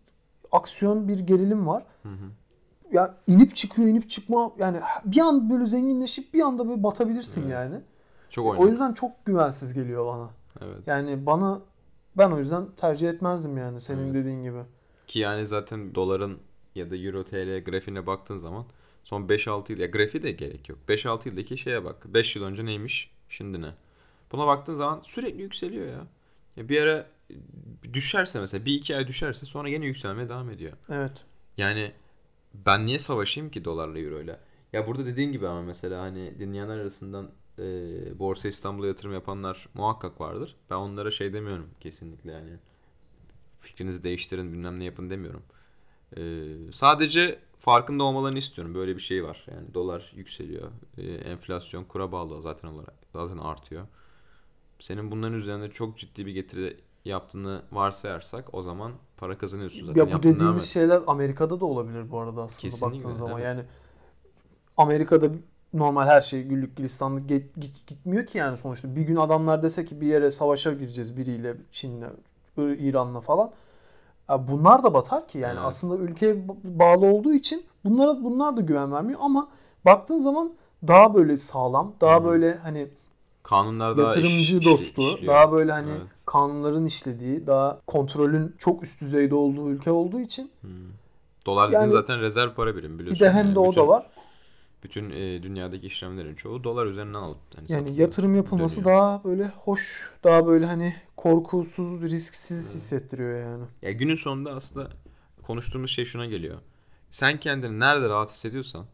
aksiyon, 0.53 1.09
bir 1.09 1.19
gerilim 1.19 1.67
var. 1.67 1.83
Hı 2.03 2.09
hı. 2.09 2.27
Ya 2.93 3.15
inip 3.27 3.57
çıkıyor, 3.57 3.89
inip 3.89 4.11
çıkma. 4.11 4.53
Yani 4.59 4.81
bir 5.05 5.21
an 5.21 5.51
böyle 5.51 5.67
zenginleşip 5.67 6.35
bir 6.35 6.43
anda 6.43 6.69
böyle 6.69 6.83
batabilirsin 6.83 7.43
Evet. 7.43 7.53
yani. 7.53 7.81
Çok 8.31 8.47
O 8.47 8.49
oynadı. 8.51 8.71
yüzden 8.71 8.93
çok 8.93 9.25
güvensiz 9.25 9.75
geliyor 9.75 10.07
bana. 10.07 10.31
Evet. 10.61 10.87
Yani 10.87 11.27
bana 11.27 11.63
ben 12.19 12.31
o 12.31 12.39
yüzden 12.39 12.67
tercih 12.77 13.09
etmezdim 13.09 13.57
yani 13.57 13.81
senin 13.81 14.05
Evet. 14.05 14.15
dediğin 14.15 14.43
gibi. 14.43 14.59
Ki 15.07 15.19
yani 15.19 15.47
zaten 15.47 15.95
doların 15.95 16.39
ya 16.75 16.91
da 16.91 16.97
euro 16.97 17.25
TL 17.25 17.65
grafiğine 17.65 18.07
baktığın 18.07 18.37
zaman 18.37 18.65
son 19.05 19.23
5-6 19.29 19.73
yıl 19.73 19.79
ya 19.79 19.87
grafiğe 19.87 20.23
de 20.23 20.33
gerek 20.33 20.69
yok. 20.69 20.79
5-6 20.89 21.29
yıldaki 21.29 21.59
şeye 21.59 21.85
bak. 21.85 22.15
5 22.15 22.37
yıl 22.37 22.45
önce 22.45 22.65
neymiş 22.65 23.11
şimdi 23.29 23.61
ne? 23.63 23.71
Buna 24.33 24.47
baktığın 24.47 24.75
zaman 24.75 25.01
sürekli 25.01 25.43
yükseliyor 25.43 25.87
ya. 25.87 26.07
ya 26.57 26.69
bir 26.69 26.81
ara 26.83 27.07
düşerse 27.93 28.41
mesela 28.41 28.65
bir 28.65 28.75
iki 28.75 28.97
ay 28.97 29.07
düşerse 29.07 29.47
sonra 29.47 29.69
yine 29.69 29.87
yükselmeye 29.87 30.29
devam 30.29 30.51
ediyor. 30.51 30.73
Evet. 30.89 31.25
Yani 31.57 31.93
ben 32.55 32.87
niye 32.87 32.99
savaşayım 32.99 33.51
ki 33.51 33.65
dolarla 33.65 33.99
euro 33.99 34.21
ile? 34.21 34.41
Ya 34.73 34.87
burada 34.87 35.07
dediğin 35.07 35.33
gibi 35.33 35.49
ama 35.49 35.63
mesela 35.63 36.03
hani 36.03 36.39
dinleyenler 36.39 36.79
arasından 36.79 37.31
e, 37.59 38.19
Borsa 38.19 38.49
İstanbul'a 38.49 38.87
yatırım 38.87 39.13
yapanlar 39.13 39.69
muhakkak 39.75 40.21
vardır. 40.21 40.57
Ben 40.71 40.77
onlara 40.77 41.11
şey 41.11 41.33
demiyorum 41.33 41.71
kesinlikle 41.81 42.33
yani. 42.33 42.51
Fikrinizi 43.59 44.05
değiştirin 44.05 44.53
bilmem 44.53 44.81
ne 44.81 44.85
yapın 44.85 45.11
demiyorum. 45.11 45.43
E, 46.17 46.23
sadece 46.73 47.39
farkında 47.59 48.05
olmalarını 48.05 48.39
istiyorum. 48.39 48.75
Böyle 48.75 48.97
bir 48.97 49.01
şey 49.01 49.25
var. 49.25 49.47
Yani 49.51 49.75
dolar 49.75 50.13
yükseliyor. 50.17 50.71
E, 50.99 51.03
enflasyon 51.03 51.85
kura 51.85 52.13
bağlı 52.13 52.43
zaten 52.43 52.69
olarak 52.69 52.95
zaten 53.13 53.39
artıyor. 53.39 53.87
Senin 54.79 55.11
bunların 55.11 55.39
üzerinde 55.39 55.71
çok 55.71 55.99
ciddi 55.99 56.27
bir 56.27 56.33
getiri 56.33 56.81
yaptığını 57.05 57.63
varsayarsak 57.73 58.55
o 58.55 58.63
zaman 58.63 58.93
para 59.17 59.39
kazanıyorsun 59.39 59.87
zaten. 59.87 60.01
Ya 60.01 60.07
bu 60.07 60.11
Yaptığın 60.11 60.35
dediğimiz 60.35 60.73
şeyler 60.73 61.03
Amerika'da 61.07 61.61
da 61.61 61.65
olabilir 61.65 62.11
bu 62.11 62.21
arada 62.21 62.43
aslında 62.43 62.61
Kesinlikle, 62.61 62.97
baktığın 62.99 63.15
zaman. 63.15 63.33
evet. 63.41 63.45
Yani 63.45 63.65
Amerika'da 64.77 65.31
normal 65.79 66.07
her 66.07 66.21
şey 66.21 66.43
güllük 66.43 66.77
gülistanlık 66.77 67.29
git, 67.29 67.57
git- 67.57 67.87
gitmiyor 67.87 68.27
ki 68.27 68.39
yani 68.39 68.57
sonuçta. 68.59 68.97
Bir 68.97 69.01
gün 69.03 69.17
adamlar 69.17 69.63
dese 69.63 69.85
ki 69.85 70.01
bir 70.01 70.07
yere 70.07 70.31
savaşa 70.31 70.73
gireceğiz 70.73 71.17
biriyle, 71.17 71.55
Çin'le, 71.73 72.05
İran'la 72.59 73.21
falan. 73.21 73.51
Ya 74.31 74.49
bunlar 74.49 74.83
da 74.85 74.95
batar 74.95 75.29
ki 75.29 75.39
yani 75.39 75.53
Evet. 75.59 75.67
aslında 75.69 75.97
ülkeye 75.97 76.35
ba- 76.35 76.57
bağlı 76.65 77.07
olduğu 77.07 77.33
için 77.33 77.65
bunlara 77.85 78.25
bunlar 78.25 78.57
da 78.57 78.61
güven 78.61 78.93
vermiyor 78.93 79.21
ama 79.23 79.49
baktığın 79.85 80.19
zaman 80.19 80.53
daha 80.89 81.15
böyle 81.15 81.37
sağlam, 81.39 81.93
daha 82.01 82.21
hı. 82.21 82.25
böyle 82.25 82.55
hani 82.57 82.89
Kanunlar 83.43 83.97
daha 83.97 84.07
yatırımcı 84.07 84.57
iş- 84.59 84.65
dostu, 84.67 85.03
işliyor. 85.03 85.35
daha 85.35 85.53
böyle 85.53 85.73
hani 85.73 85.91
Evet. 85.91 86.01
kanunların 86.27 86.85
işlediği, 86.87 87.47
daha 87.47 87.81
kontrolün 87.87 88.55
çok 88.59 88.83
üst 88.83 89.01
düzeyde 89.01 89.35
olduğu 89.35 89.71
ülke 89.71 89.91
olduğu 89.91 90.21
için 90.21 90.51
Hmm. 90.61 90.71
Dolar 91.47 91.69
Yani- 91.69 91.91
zaten 91.91 92.21
rezerv 92.21 92.55
para 92.55 92.77
birimi 92.77 92.95
bir 92.95 92.99
biliyorsun. 92.99 93.25
de 93.27 93.31
hem 93.33 93.45
yani. 93.47 93.55
de 93.55 93.59
o 93.59 93.71
bütün, 93.71 93.81
da 93.83 93.89
var. 93.89 94.07
Bütün 94.83 95.11
e, 95.11 95.43
dünyadaki 95.43 95.87
işlemlerin 95.87 96.35
çoğu 96.35 96.65
dolar 96.65 96.87
üzerinden 96.87 97.19
alıp 97.19 97.39
hani 97.57 97.73
Yani 97.73 98.01
yatırım 98.01 98.35
yapılması 98.37 98.77
dönüyor. 98.85 98.97
daha 98.97 99.25
böyle 99.25 99.47
hoş, 99.49 100.11
daha 100.25 100.47
böyle 100.47 100.67
hani 100.67 100.97
korkusuz, 101.17 102.03
risksiz 102.03 102.67
Evet. 102.67 102.75
hissettiriyor 102.77 103.41
yani. 103.41 103.65
Ya 103.83 103.93
günün 103.93 104.15
sonunda 104.15 104.51
aslında 104.53 104.91
konuştuğumuz 105.43 105.91
şey 105.91 106.05
şuna 106.05 106.27
geliyor. 106.27 106.59
Sen 107.11 107.41
kendini 107.41 107.81
nerede 107.81 108.09
rahat 108.09 108.31
hissediyorsan 108.31 108.87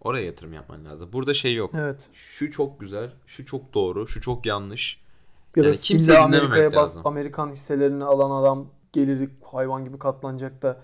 oraya 0.00 0.24
yatırım 0.26 0.52
yapman 0.52 0.84
lazım. 0.84 1.10
Burada 1.12 1.34
şey 1.34 1.54
yok. 1.54 1.70
Evet. 1.74 2.08
Şu 2.12 2.50
çok 2.50 2.80
güzel, 2.80 3.10
şu 3.26 3.46
çok 3.46 3.74
doğru, 3.74 4.06
şu 4.08 4.20
çok 4.20 4.46
yanlış. 4.46 5.00
Ya 5.56 5.62
da 5.62 5.66
Yani 5.68 5.76
kimse 5.76 6.18
Amerika'ya 6.18 6.72
bas, 6.72 6.76
lazım. 6.76 7.02
Amerikan 7.06 7.50
hisselerini 7.50 8.04
alan 8.04 8.42
adam 8.42 8.66
geliri 8.92 9.30
hayvan 9.44 9.84
gibi 9.84 9.98
katlanacak 9.98 10.62
da 10.62 10.80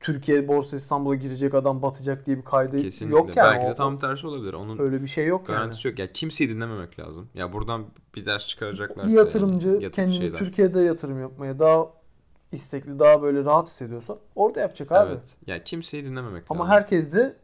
Türkiye 0.00 0.48
Borsa 0.48 0.76
İstanbul'a 0.76 1.14
girecek 1.14 1.54
adam 1.54 1.82
batacak 1.82 2.26
diye 2.26 2.36
bir 2.38 2.42
kaydı 2.44 2.82
Kesinlikle. 2.82 3.16
yok 3.16 3.36
yani. 3.36 3.50
Belki 3.54 3.66
de 3.70 3.74
tam 3.74 3.98
tersi 3.98 4.26
olabilir. 4.26 4.52
Onun 4.54 4.78
öyle 4.78 5.02
bir 5.02 5.06
şey 5.06 5.26
yok 5.26 5.48
yani. 5.48 5.56
garantisi 5.56 5.88
yok. 5.88 5.98
Yani 5.98 6.10
kimseyi 6.12 6.50
dinlememek 6.50 6.98
lazım. 6.98 7.28
Ya 7.34 7.52
buradan 7.52 7.84
bir 8.14 8.26
ders 8.26 8.46
çıkaracaklarsa 8.46 9.08
Bir 9.10 9.14
yatırımcı 9.16 9.68
yani, 9.68 9.82
yatır- 9.82 9.96
kendini 9.96 10.16
şeyler. 10.18 10.38
Türkiye'de 10.38 10.80
yatırım 10.80 11.20
yapmaya 11.20 11.58
daha 11.58 11.86
istekli, 12.52 12.98
daha 12.98 13.22
böyle 13.22 13.44
rahat 13.44 13.68
hissediyorsa 13.68 14.18
orada 14.34 14.60
yapacak 14.60 14.92
abi. 14.92 15.10
Evet. 15.12 15.36
Ya 15.46 15.64
kimseyi 15.64 16.04
dinlememek 16.04 16.44
Ama 16.50 16.60
lazım. 16.64 16.74
herkes 16.74 17.12
de 17.12 17.36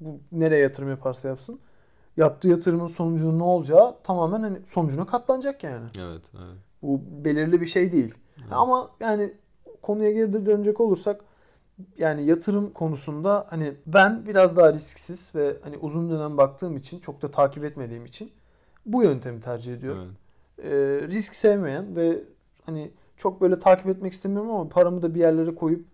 bu 0.00 0.20
nereye 0.32 0.60
yatırım 0.62 0.88
yaparsa 0.90 1.28
yapsın 1.28 1.60
yaptığı 2.16 2.48
yatırımın 2.48 2.86
sonucunun 2.86 3.38
ne 3.38 3.42
olacağı 3.42 3.96
tamamen 4.04 4.40
hani 4.40 4.58
sonucuna 4.66 5.06
katlanacak 5.06 5.64
yani. 5.64 5.86
Evet, 6.00 6.22
evet. 6.34 6.56
Bu 6.82 7.00
belirli 7.24 7.60
bir 7.60 7.66
şey 7.66 7.92
değil. 7.92 8.14
Evet. 8.38 8.48
Ama 8.52 8.90
yani 9.00 9.32
konuya 9.82 10.10
geri 10.12 10.46
dönecek 10.46 10.80
olursak 10.80 11.20
yani 11.98 12.24
yatırım 12.26 12.70
konusunda 12.70 13.46
hani 13.50 13.74
ben 13.86 14.26
biraz 14.26 14.56
daha 14.56 14.72
risksiz 14.72 15.32
ve 15.34 15.56
hani 15.62 15.76
uzun 15.78 16.10
dönem 16.10 16.36
baktığım 16.36 16.76
için 16.76 17.00
çok 17.00 17.22
da 17.22 17.30
takip 17.30 17.64
etmediğim 17.64 18.04
için 18.04 18.32
bu 18.86 19.02
yöntemi 19.02 19.40
tercih 19.40 19.74
ediyorum. 19.74 20.16
evet. 20.58 20.72
Ee, 20.72 21.08
risk 21.08 21.34
sevmeyen 21.34 21.96
ve 21.96 22.24
hani 22.66 22.90
çok 23.16 23.40
böyle 23.40 23.58
takip 23.58 23.86
etmek 23.88 24.12
istemiyorum 24.12 24.50
ama 24.50 24.68
paramı 24.68 25.02
da 25.02 25.14
bir 25.14 25.20
yerlere 25.20 25.54
koyup 25.54 25.86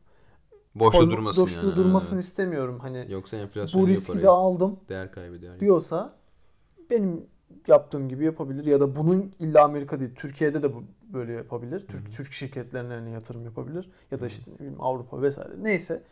Boşta 0.74 0.98
koyma- 1.02 1.10
durmasın 1.10 1.42
boşta 1.42 1.60
yani. 1.66 1.76
durmasını 1.76 2.14
evet. 2.16 2.24
istemiyorum. 2.24 2.78
Hani 2.78 3.06
Yoksa 3.08 3.36
enflasyon 3.36 3.82
bu 3.82 3.88
riski 3.88 4.12
parayı. 4.12 4.24
de 4.24 4.28
aldım 4.28 4.76
Değer 4.88 5.12
kaybediyor. 5.12 5.52
yani. 5.52 5.60
diyorsa 5.60 6.12
benim 6.90 7.26
yaptığım 7.68 8.08
gibi 8.08 8.24
yapabilir 8.24 8.64
ya 8.64 8.80
da 8.80 8.96
bunun 8.96 9.32
illa 9.38 9.64
Amerika 9.64 10.00
değil 10.00 10.10
Türkiye'de 10.14 10.62
de 10.62 10.74
bu 10.74 10.84
böyle 11.12 11.32
yapabilir. 11.32 11.86
Türk 11.86 12.04
Hı 12.06 12.08
hı. 12.08 12.12
Türk 12.12 12.32
şirketlerine 12.32 12.94
hani 12.94 13.12
yatırım 13.12 13.44
yapabilir 13.44 13.90
ya 14.10 14.20
da 14.20 14.26
işte 14.26 14.50
ne 14.50 14.58
bileyim 14.58 14.80
Avrupa 14.80 15.22
vesaire. 15.22 15.52
Neyse. 15.62 16.02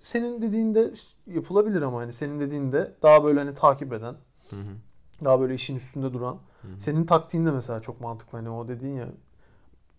Senin 0.00 0.42
dediğinde 0.42 0.94
yapılabilir 1.26 1.82
ama 1.82 2.00
hani 2.00 2.12
senin 2.12 2.40
dediğinde 2.40 2.94
daha 3.02 3.24
böyle 3.24 3.38
hani 3.38 3.54
takip 3.54 3.92
eden, 3.92 4.16
Hı 4.50 4.56
hı. 4.56 4.74
daha 5.24 5.40
böyle 5.40 5.54
işin 5.54 5.76
üstünde 5.76 6.12
duran. 6.12 6.38
Hı 6.62 6.68
hı. 6.68 6.80
Senin 6.80 7.06
taktiğin 7.06 7.46
de 7.46 7.50
mesela 7.50 7.80
çok 7.80 8.00
mantıklı 8.00 8.38
hani 8.38 8.50
o 8.50 8.68
dediğin 8.68 8.94
ya 8.94 9.08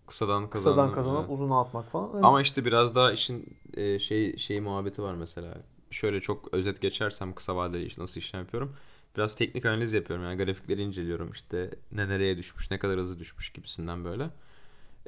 Kısadan 0.06 0.50
kısadan 0.50 0.76
kazandım, 0.76 0.94
kazanıp 0.94 1.20
evet. 1.20 1.30
uzuna 1.30 1.60
atmak 1.60 1.90
falan. 1.90 2.10
Hani 2.12 2.26
Ama 2.26 2.40
işte 2.42 2.64
biraz 2.64 2.94
daha 2.94 3.12
işin 3.12 3.56
e, 3.74 3.98
şey 3.98 4.36
şey 4.36 4.60
muhabbeti 4.60 5.02
var 5.02 5.14
mesela. 5.14 5.54
Şöyle 5.90 6.20
çok 6.20 6.54
özet 6.54 6.80
geçersem 6.80 7.34
kısa 7.34 7.56
vadeli 7.56 7.84
iş 7.84 7.98
nasıl 7.98 8.20
işlem 8.20 8.40
yapıyorum. 8.40 8.76
Biraz 9.16 9.36
teknik 9.36 9.66
analiz 9.66 9.92
yapıyorum. 9.92 10.24
Yani 10.24 10.44
grafikleri 10.44 10.82
inceliyorum. 10.82 11.30
İşte 11.32 11.70
ne 11.92 12.08
nereye 12.08 12.36
düşmüş, 12.36 12.70
ne 12.70 12.78
kadar 12.78 12.98
hızlı 12.98 13.18
düşmüş 13.18 13.50
gibisinden 13.52 14.04
böyle. 14.04 14.30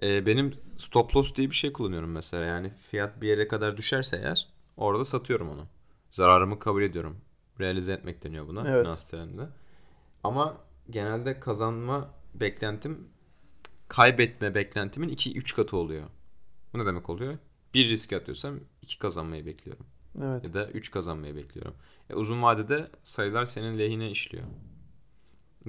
E, 0.03 0.27
benim 0.27 0.55
stop 0.79 1.17
loss 1.17 1.35
diye 1.35 1.51
bir 1.51 1.55
şey 1.55 1.73
kullanıyorum 1.73 2.11
mesela. 2.11 2.45
Yani 2.45 2.71
fiyat 2.91 3.21
bir 3.21 3.29
yere 3.29 3.49
kadar 3.49 3.77
düşerse 3.77 4.17
eğer 4.17 4.49
orada 4.77 5.05
satıyorum 5.05 5.51
onu. 5.51 5.67
Zararımı 6.11 6.59
kabul 6.59 6.83
ediyorum. 6.83 7.17
Realize 7.61 7.93
etmek 7.93 8.25
deniyor 8.25 8.49
buna. 8.49 8.69
Evet. 8.69 8.85
finans 8.85 9.11
teriminde. 9.11 9.49
Ama 10.25 10.57
genelde 10.91 11.41
kazanma 11.41 12.11
beklentim 12.35 13.09
kaybetme 13.89 14.55
beklentimin 14.55 15.09
2-3 15.09 15.57
katı 15.57 15.77
oluyor. 15.77 16.09
Bu 16.73 16.79
ne 16.79 16.87
demek 16.87 17.11
oluyor? 17.11 17.39
Bir 17.75 17.89
risk 17.89 18.13
atıyorsam 18.13 18.61
2 18.83 18.99
kazanmayı 18.99 19.47
bekliyorum. 19.47 19.87
Evet. 20.23 20.45
Ya 20.45 20.55
da 20.55 20.69
3 20.69 20.91
kazanmayı 20.91 21.37
bekliyorum. 21.37 21.75
E, 22.11 22.15
uzun 22.15 22.43
vadede 22.43 22.91
sayılar 23.03 23.45
senin 23.45 23.79
lehine 23.79 24.11
işliyor. 24.11 24.45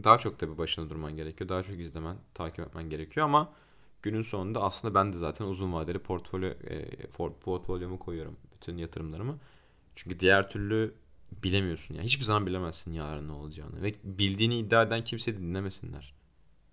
Daha 0.03 0.17
çok 0.17 0.39
tabii 0.39 0.57
başında 0.57 0.89
durman 0.89 1.15
gerekiyor. 1.15 1.49
Daha 1.49 1.63
çok 1.63 1.79
izlemen, 1.79 2.17
takip 2.33 2.59
etmen 2.59 2.89
gerekiyor 2.89 3.25
ama 3.25 3.53
günün 4.01 4.21
sonunda 4.21 4.61
aslında 4.61 4.95
ben 4.95 5.13
de 5.13 5.17
zaten 5.17 5.45
uzun 5.45 5.73
vadeli 5.73 5.99
portfolyo 5.99 6.49
e, 6.49 7.07
portfolyomu 7.41 7.99
koyuyorum. 7.99 8.37
Bütün 8.53 8.77
yatırımlarımı. 8.77 9.39
Çünkü 9.95 10.19
diğer 10.19 10.49
türlü 10.49 10.93
bilemiyorsun. 11.43 11.95
Yani 11.95 12.05
hiçbir 12.05 12.25
zaman 12.25 12.45
bilemezsin 12.45 12.93
yarın 12.93 13.27
ne 13.27 13.31
olacağını. 13.31 13.81
Ve 13.81 13.95
bildiğini 14.03 14.59
iddia 14.59 14.83
eden 14.83 15.03
kimseyi 15.03 15.37
dinlemesinler. 15.37 16.13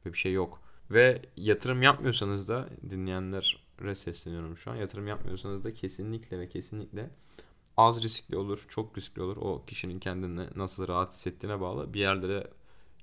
Böyle 0.05 0.15
bir 0.15 0.19
şey 0.19 0.33
yok. 0.33 0.63
Ve 0.91 1.23
yatırım 1.37 1.83
yapmıyorsanız 1.83 2.49
da 2.49 2.69
dinleyenlere 2.91 3.95
sesleniyorum 3.95 4.57
şu 4.57 4.71
an. 4.71 4.77
Yatırım 4.77 5.07
yapmıyorsanız 5.07 5.65
da 5.65 5.75
kesinlikle 5.75 6.39
ve 6.39 6.49
kesinlikle 6.49 7.11
az 7.77 8.03
riskli 8.03 8.37
olur, 8.37 8.67
çok 8.69 8.99
riskli 8.99 9.23
olur. 9.23 9.37
O 9.37 9.63
kişinin 9.67 9.99
kendini 9.99 10.47
nasıl 10.57 10.89
rahat 10.89 11.13
hissettiğine 11.13 11.61
bağlı. 11.61 11.95
Bir 11.95 12.01
yerlere 12.01 12.47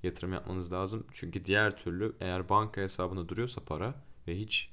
yatırım 0.04 0.34
yapmanız 0.34 0.72
lazım. 0.72 1.04
Çünkü 1.14 1.46
diğer 1.46 1.78
türlü 1.78 2.16
eğer 2.20 2.50
banka 2.50 2.82
hesabında 2.82 3.30
duruyorsa 3.30 3.62
para 3.62 3.96
ve 4.28 4.40
hiç 4.40 4.70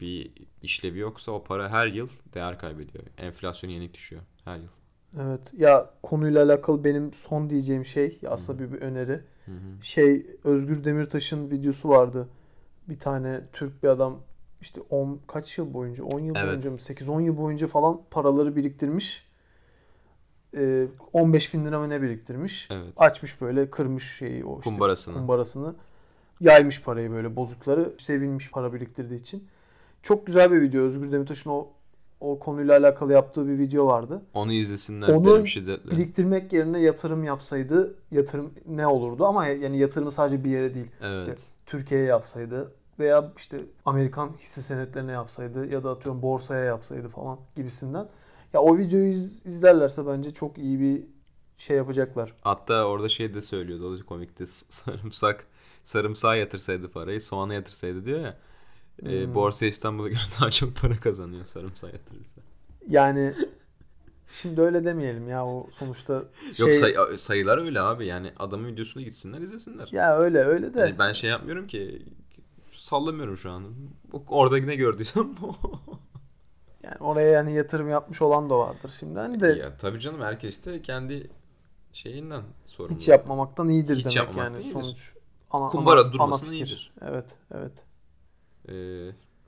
bir 0.00 0.32
işlevi 0.62 0.98
yoksa 0.98 1.32
o 1.32 1.44
para 1.44 1.68
her 1.70 1.86
yıl 1.86 2.08
değer 2.34 2.58
kaybediyor. 2.58 3.04
Enflasyon 3.18 3.70
yenik 3.70 3.94
düşüyor 3.94 4.22
her 4.44 4.56
yıl. 4.56 4.68
Evet. 5.20 5.52
Ya 5.56 5.90
konuyla 6.02 6.44
alakalı 6.44 6.84
benim 6.84 7.12
son 7.12 7.50
diyeceğim 7.50 7.84
şey 7.84 8.18
ya 8.22 8.30
aslında 8.30 8.58
bir, 8.58 8.72
bir 8.72 8.80
öneri. 8.80 9.20
Hı 9.44 9.52
hı. 9.52 9.82
Şey 9.82 10.26
Özgür 10.44 10.84
Demirtaş'ın 10.84 11.50
videosu 11.50 11.88
vardı. 11.88 12.28
Bir 12.88 12.98
tane 12.98 13.40
Türk 13.52 13.82
bir 13.82 13.88
adam 13.88 14.20
işte 14.60 14.80
10 14.80 15.20
kaç 15.26 15.58
yıl 15.58 15.74
boyunca 15.74 16.04
10 16.04 16.20
yıl 16.20 16.34
Evet. 16.36 16.48
boyunca 16.48 16.70
mı 16.70 16.76
8-10 16.80 17.22
yıl 17.22 17.36
boyunca 17.36 17.66
falan 17.66 18.00
paraları 18.10 18.56
biriktirmiş. 18.56 19.29
Ee, 20.56 20.86
15 21.12 21.54
bin 21.54 21.64
lira 21.64 21.78
mı 21.78 21.88
ne 21.88 22.02
biriktirmiş. 22.02 22.68
Evet. 22.70 22.92
Açmış 22.96 23.40
böyle 23.40 23.70
kırmış 23.70 24.16
şeyi 24.16 24.44
o 24.44 24.58
işte 24.58 24.70
Kumbarasını. 24.70 25.14
kumbarasını. 25.14 25.74
Yaymış 26.40 26.82
parayı 26.82 27.10
böyle 27.10 27.36
bozukları. 27.36 27.92
Sevinmiş 27.98 28.50
para 28.50 28.72
biriktirdiği 28.72 29.20
için. 29.20 29.48
Çok 30.02 30.26
güzel 30.26 30.52
bir 30.52 30.60
video. 30.60 30.82
Özgür 30.82 31.12
Demirtaş'ın 31.12 31.50
o 31.50 31.68
o 32.20 32.38
konuyla 32.38 32.78
alakalı 32.78 33.12
yaptığı 33.12 33.48
bir 33.48 33.58
video 33.58 33.86
vardı. 33.86 34.22
Onu 34.34 34.52
izlesinler 34.52 35.08
Onu 35.08 35.34
derim 35.34 35.46
şiddetle. 35.46 35.90
Biriktirmek 35.90 36.52
yerine 36.52 36.80
yatırım 36.80 37.24
yapsaydı 37.24 37.94
yatırım 38.10 38.50
ne 38.66 38.86
olurdu 38.86 39.26
ama 39.26 39.46
yani 39.46 39.78
yatırımı 39.78 40.12
sadece 40.12 40.44
bir 40.44 40.50
yere 40.50 40.74
değil. 40.74 40.86
Evet. 41.02 41.20
İşte 41.20 41.34
Türkiye'ye 41.66 42.06
yapsaydı 42.06 42.72
veya 42.98 43.32
işte 43.36 43.60
Amerikan 43.86 44.30
hisse 44.40 44.62
senetlerine 44.62 45.12
yapsaydı 45.12 45.66
ya 45.72 45.84
da 45.84 45.90
atıyorum 45.90 46.22
borsaya 46.22 46.64
yapsaydı 46.64 47.08
falan 47.08 47.38
gibisinden. 47.56 48.06
Ya 48.52 48.60
o 48.60 48.78
videoyu 48.78 49.12
iz- 49.12 49.46
izlerlerse 49.46 50.06
bence 50.06 50.30
çok 50.30 50.58
iyi 50.58 50.80
bir 50.80 51.02
şey 51.58 51.76
yapacaklar. 51.76 52.34
Hatta 52.42 52.84
orada 52.84 53.08
şey 53.08 53.34
de 53.34 53.42
söylüyordu. 53.42 53.98
O. 54.10 54.46
S- 54.46 54.66
Sarımsak 54.68 55.46
sarımsağa 55.84 56.36
yatırsaydı 56.36 56.90
parayı 56.90 57.20
soğana 57.20 57.54
yatırsaydı 57.54 58.04
diyor 58.04 58.20
ya. 58.20 58.38
E, 59.02 59.24
Hmm. 59.26 59.34
Borsa 59.34 59.66
İstanbul'a 59.66 60.08
göre 60.08 60.18
daha 60.40 60.50
çok 60.50 60.76
para 60.76 60.96
kazanıyor 60.98 61.44
sarımsağa 61.44 61.86
yatırırsa. 61.86 62.40
Yani 62.88 63.34
şimdi 64.30 64.60
öyle 64.60 64.84
demeyelim 64.84 65.28
ya 65.28 65.46
o 65.46 65.66
sonuçta 65.72 66.24
şey 66.56 66.66
Yok 66.66 66.74
say- 66.74 67.18
sayılar 67.18 67.58
öyle 67.58 67.80
abi. 67.80 68.06
Yani 68.06 68.32
adamın 68.38 68.68
videosuna 68.68 69.02
gitsinler 69.02 69.40
izlesinler. 69.40 69.88
ya 69.92 70.18
öyle 70.18 70.38
öyle 70.44 70.74
de 70.74 70.80
Yani 70.80 70.98
ben 70.98 71.12
şey 71.12 71.30
yapmıyorum 71.30 71.66
ki 71.66 72.02
sallamıyorum 72.72 73.36
şu 73.36 73.50
an. 73.50 73.64
Orada 74.28 74.56
ne 74.56 74.76
gördüysem 74.76 75.34
yani 76.82 76.96
oraya 77.00 77.28
yani 77.30 77.52
yatırım 77.52 77.88
yapmış 77.90 78.22
olan 78.22 78.50
da 78.50 78.58
vardır 78.58 78.94
şimdi 79.00 79.18
hani 79.18 79.40
de 79.40 79.46
ya 79.48 79.76
tabii 79.76 80.00
canım 80.00 80.20
herkes 80.20 80.64
de 80.64 80.82
kendi 80.82 81.30
şeyinden 81.92 82.42
sorumlu. 82.66 82.96
hiç 82.96 83.08
yapmamaktan 83.08 83.68
iyidir 83.68 83.96
Hiç 83.96 84.16
demek 84.16 84.36
yani 84.36 84.56
iyidir. 84.60 84.72
sonuç. 84.72 85.14
Ana, 85.50 85.68
Kumbara 85.68 86.00
ana- 86.00 86.12
durmasın 86.12 86.46
ana 86.46 86.52
fikir. 86.52 86.66
iyidir. 86.66 86.92
Evet, 87.02 87.36
evet. 87.54 87.72
Ee, 88.68 88.72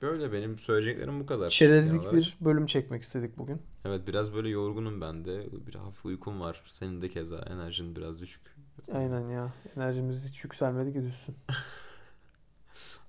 böyle 0.01 0.31
benim 0.33 0.59
söyleyeceklerim 0.59 1.19
bu 1.19 1.25
kadar. 1.25 1.49
Çerezlik 1.49 2.13
bir 2.13 2.37
bölüm 2.41 2.65
çekmek 2.65 3.03
istedik 3.03 3.37
bugün. 3.37 3.61
Evet 3.85 4.07
biraz 4.07 4.33
böyle 4.33 4.49
yorgunum 4.49 5.01
ben 5.01 5.25
de. 5.25 5.45
Bir 5.67 5.75
hafif 5.75 6.05
uykum 6.05 6.41
var. 6.41 6.63
Senin 6.73 7.01
de 7.01 7.09
keza 7.09 7.37
enerjin 7.37 7.95
biraz 7.95 8.19
düşük. 8.21 8.41
Aynen 8.93 9.29
ya. 9.29 9.53
Enerjimiz 9.77 10.29
hiç 10.29 10.43
yükselmedi 10.43 10.93
ki 10.93 11.03
düşsün. 11.03 11.35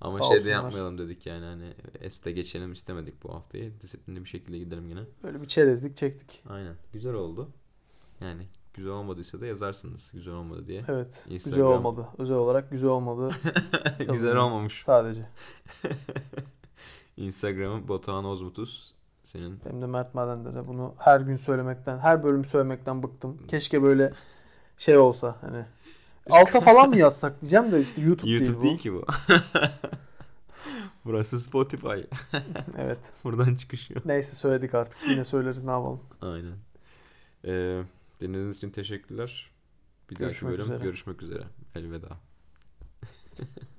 Ama 0.04 0.18
Sağ 0.18 0.34
şey 0.34 0.44
de 0.44 0.50
yapmayalım 0.50 0.98
dedik 0.98 1.26
yani 1.26 1.44
hani 1.44 1.74
S'te 2.10 2.32
geçelim 2.32 2.72
istemedik 2.72 3.22
bu 3.22 3.34
haftayı. 3.34 3.80
Disiplinli 3.80 4.20
bir 4.24 4.28
şekilde 4.28 4.58
gidelim 4.58 4.88
yine. 4.88 5.00
Böyle 5.22 5.42
bir 5.42 5.46
çerezlik 5.46 5.96
çektik. 5.96 6.42
Aynen. 6.48 6.74
Güzel 6.92 7.14
oldu. 7.14 7.48
Yani 8.20 8.46
güzel 8.74 8.92
olmadıysa 8.92 9.40
da 9.40 9.46
yazarsınız 9.46 10.10
güzel 10.14 10.34
olmadı 10.34 10.66
diye. 10.66 10.84
Evet. 10.88 11.24
Güzel 11.24 11.34
Instagram. 11.34 11.72
olmadı. 11.72 12.08
Özel 12.18 12.36
olarak 12.36 12.70
güzel 12.70 12.90
olmadı. 12.90 13.34
güzel 13.98 14.36
olmamış. 14.36 14.82
Sadece. 14.82 15.28
Instagram'ı 17.16 17.88
Batuhan 17.88 18.24
Ozmutus. 18.24 18.94
Senin 19.22 19.60
Benim 19.64 19.82
de 19.82 19.86
Mert 19.86 20.14
Madenler'e 20.14 20.68
bunu 20.68 20.94
her 20.98 21.20
gün 21.20 21.36
söylemekten, 21.36 21.98
her 21.98 22.22
bölüm 22.22 22.44
söylemekten 22.44 23.02
bıktım. 23.02 23.46
Keşke 23.48 23.82
böyle 23.82 24.12
şey 24.78 24.98
olsa 24.98 25.36
hani. 25.40 25.64
Alta 26.30 26.60
falan 26.60 26.88
mı 26.88 26.96
yazsak 26.96 27.40
diyeceğim 27.40 27.72
de 27.72 27.80
işte 27.80 28.02
YouTube, 28.02 28.30
YouTube 28.30 28.62
değil 28.62 28.62
değil 28.62 28.74
bu. 28.74 28.82
ki 28.82 28.92
bu. 28.92 29.04
Burası 31.04 31.40
Spotify. 31.40 31.86
Evet. 32.78 32.98
Buradan 33.24 33.54
çıkış 33.54 33.90
yok. 33.90 34.06
Neyse 34.06 34.34
söyledik 34.34 34.74
artık. 34.74 34.98
Yine 35.08 35.24
söyleriz 35.24 35.64
ne 35.64 35.70
yapalım. 35.70 36.00
Aynen. 36.20 36.54
Ee, 37.44 37.82
dinlediğiniz 38.20 38.56
için 38.56 38.70
teşekkürler. 38.70 39.50
Bir 40.10 40.14
dahaki 40.16 40.24
Görüşmek 40.24 40.52
bölüm 40.52 40.64
üzere. 40.64 40.78
görüşmek 40.84 41.22
üzere. 41.22 41.42
Elveda. 41.74 42.08